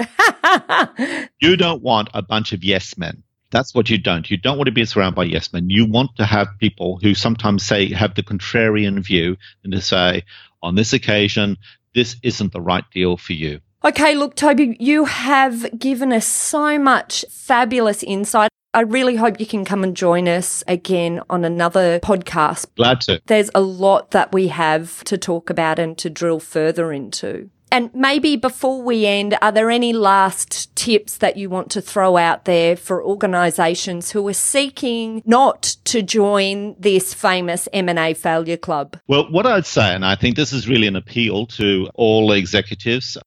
you 1.40 1.56
don't 1.56 1.82
want 1.82 2.08
a 2.14 2.22
bunch 2.22 2.52
of 2.52 2.62
yes 2.62 2.96
men. 2.96 3.24
That's 3.50 3.74
what 3.74 3.90
you 3.90 3.98
don't. 3.98 4.30
You 4.30 4.36
don't 4.36 4.56
want 4.56 4.66
to 4.66 4.72
be 4.72 4.84
surrounded 4.84 5.16
by 5.16 5.24
yes 5.24 5.52
men. 5.52 5.70
You 5.70 5.86
want 5.86 6.14
to 6.18 6.24
have 6.24 6.46
people 6.60 7.00
who 7.02 7.16
sometimes 7.16 7.64
say 7.64 7.92
have 7.94 8.14
the 8.14 8.22
contrarian 8.22 9.00
view 9.00 9.38
and 9.64 9.72
to 9.72 9.80
say, 9.80 10.22
on 10.62 10.76
this 10.76 10.92
occasion, 10.92 11.56
this 11.96 12.14
isn't 12.22 12.52
the 12.52 12.60
right 12.60 12.84
deal 12.92 13.16
for 13.16 13.32
you. 13.32 13.58
Okay, 13.84 14.16
look, 14.16 14.34
Toby, 14.34 14.76
you 14.80 15.04
have 15.04 15.78
given 15.78 16.12
us 16.12 16.26
so 16.26 16.80
much 16.80 17.24
fabulous 17.30 18.02
insight. 18.02 18.50
I 18.74 18.80
really 18.80 19.14
hope 19.14 19.38
you 19.38 19.46
can 19.46 19.64
come 19.64 19.84
and 19.84 19.96
join 19.96 20.26
us 20.26 20.64
again 20.66 21.20
on 21.30 21.44
another 21.44 22.00
podcast. 22.00 22.66
Glad 22.76 23.00
to. 23.02 23.22
There's 23.26 23.50
a 23.54 23.60
lot 23.60 24.10
that 24.10 24.32
we 24.32 24.48
have 24.48 25.04
to 25.04 25.16
talk 25.16 25.48
about 25.48 25.78
and 25.78 25.96
to 25.98 26.10
drill 26.10 26.40
further 26.40 26.92
into. 26.92 27.50
And 27.70 27.90
maybe 27.94 28.36
before 28.36 28.82
we 28.82 29.06
end, 29.06 29.36
are 29.42 29.52
there 29.52 29.70
any 29.70 29.92
last 29.92 30.74
tips 30.74 31.18
that 31.18 31.36
you 31.36 31.50
want 31.50 31.70
to 31.72 31.82
throw 31.82 32.16
out 32.16 32.46
there 32.46 32.76
for 32.76 33.04
organisations 33.04 34.10
who 34.10 34.26
are 34.26 34.34
seeking 34.34 35.22
not 35.26 35.76
to 35.84 36.02
join 36.02 36.74
this 36.78 37.12
famous 37.12 37.68
M&A 37.72 38.14
failure 38.14 38.56
club? 38.56 38.98
Well, 39.06 39.30
what 39.30 39.46
I'd 39.46 39.66
say, 39.66 39.94
and 39.94 40.04
I 40.04 40.14
think 40.16 40.36
this 40.36 40.52
is 40.52 40.68
really 40.68 40.86
an 40.86 40.96
appeal 40.96 41.46
to 41.46 41.90
all 41.94 42.32
executives, 42.32 43.18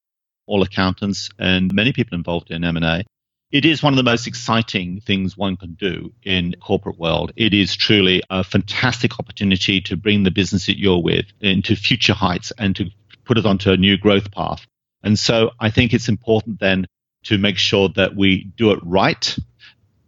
all 0.52 0.62
accountants, 0.64 1.30
and 1.40 1.74
many 1.74 1.94
people 1.94 2.18
involved 2.18 2.52
in 2.52 2.64
M&A. 2.66 3.06
It 3.52 3.64
is 3.64 3.82
one 3.82 3.94
of 3.94 3.98
the 3.98 4.04
most 4.04 4.28
exciting 4.28 5.00
things 5.00 5.38
one 5.38 5.56
can 5.56 5.74
do 5.76 6.12
in 6.24 6.56
corporate 6.62 7.00
world. 7.00 7.32
It 7.38 7.54
is 7.54 7.76
truly 7.76 8.22
a 8.30 8.44
fantastic 8.44 9.18
opportunity 9.18 9.80
to 9.82 9.96
bring 9.96 10.24
the 10.24 10.32
business 10.32 10.66
that 10.66 10.78
you're 10.78 11.02
with 11.02 11.26
into 11.40 11.76
future 11.78 12.14
heights 12.14 12.52
and 12.58 12.76
to 12.76 12.90
put 13.24 13.38
it 13.38 13.46
onto 13.46 13.72
a 13.72 13.78
new 13.78 13.98
growth 13.98 14.30
path. 14.32 14.66
And 15.04 15.18
so 15.18 15.52
I 15.60 15.70
think 15.70 15.94
it's 15.94 16.10
important 16.10 16.60
then 16.60 16.86
to 17.24 17.38
make 17.38 17.58
sure 17.58 17.88
that 17.96 18.16
we 18.16 18.44
do 18.58 18.72
it 18.72 18.80
right, 18.84 19.38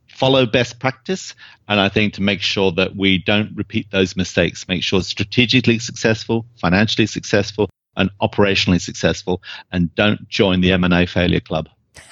follow 0.08 0.46
best 0.46 0.80
practice, 0.80 1.36
and 1.70 1.80
I 1.80 1.88
think 1.88 2.16
to 2.16 2.22
make 2.22 2.42
sure 2.42 2.72
that 2.74 2.96
we 2.96 3.18
don't 3.18 3.56
repeat 3.56 3.92
those 3.92 4.18
mistakes, 4.18 4.68
make 4.68 4.84
sure 4.84 5.00
it's 5.00 5.08
strategically 5.08 5.80
successful, 5.80 6.46
financially 6.60 7.08
successful, 7.08 7.70
and 7.96 8.10
operationally 8.22 8.82
successful 8.82 9.42
and 9.72 9.94
don't 9.96 10.28
join 10.30 10.62
the 10.62 10.72
M&A 10.72 11.06
failure 11.06 11.40
club. 11.40 11.70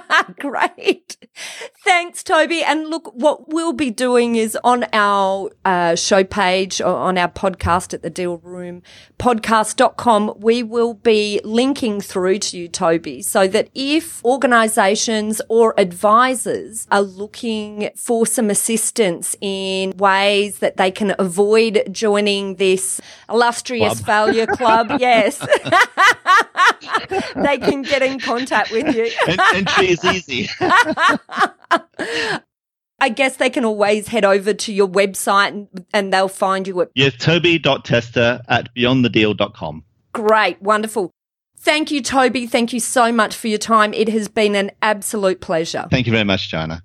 Great. 0.38 1.16
Thanks, 1.84 2.22
Toby. 2.22 2.62
And 2.62 2.88
look, 2.88 3.12
what 3.14 3.48
we'll 3.48 3.72
be 3.72 3.90
doing 3.90 4.36
is 4.36 4.56
on 4.62 4.86
our 4.92 5.50
uh, 5.64 5.94
show 5.94 6.24
page 6.24 6.80
or 6.80 6.94
on 6.94 7.18
our 7.18 7.28
podcast 7.28 7.94
at 7.94 8.02
the 8.02 8.10
deal 8.10 8.38
room 8.38 8.82
podcast.com, 9.22 10.34
we 10.38 10.64
will 10.64 10.94
be 10.94 11.40
linking 11.44 12.00
through 12.00 12.40
to 12.40 12.58
you, 12.58 12.66
Toby, 12.66 13.22
so 13.22 13.46
that 13.46 13.68
if 13.72 14.24
organizations 14.24 15.40
or 15.48 15.78
advisors 15.78 16.88
are 16.90 17.02
looking 17.02 17.90
for 17.94 18.26
some 18.26 18.50
assistance 18.50 19.36
in 19.40 19.96
ways 19.96 20.58
that 20.58 20.76
they 20.76 20.90
can 20.90 21.14
avoid 21.20 21.88
joining 21.92 22.56
this 22.56 23.00
illustrious 23.30 24.00
club. 24.00 24.26
failure 24.26 24.46
club, 24.46 24.90
yes, 24.98 25.38
they 27.36 27.58
can 27.58 27.82
get 27.82 28.02
in 28.02 28.18
contact 28.20 28.70
with 28.70 28.94
you. 28.94 29.10
Entry 29.54 29.90
is 29.90 30.04
easy. 30.04 30.48
I 33.00 33.08
guess 33.08 33.36
they 33.36 33.50
can 33.50 33.64
always 33.64 34.06
head 34.08 34.24
over 34.24 34.54
to 34.54 34.72
your 34.72 34.86
website 34.86 35.48
and, 35.48 35.86
and 35.92 36.12
they'll 36.12 36.28
find 36.28 36.68
you 36.68 36.82
at 36.82 36.90
yeah, 36.94 37.10
toby.tester 37.10 38.42
at 38.48 38.72
beyondthedeal.com. 38.74 39.84
Great, 40.12 40.62
wonderful. 40.62 41.10
Thank 41.58 41.90
you, 41.90 42.02
Toby. 42.02 42.46
Thank 42.46 42.72
you 42.72 42.80
so 42.80 43.10
much 43.12 43.34
for 43.34 43.48
your 43.48 43.58
time. 43.58 43.92
It 43.94 44.08
has 44.08 44.28
been 44.28 44.54
an 44.54 44.70
absolute 44.82 45.40
pleasure. 45.40 45.86
Thank 45.90 46.06
you 46.06 46.12
very 46.12 46.24
much, 46.24 46.48
Joanna. 46.48 46.82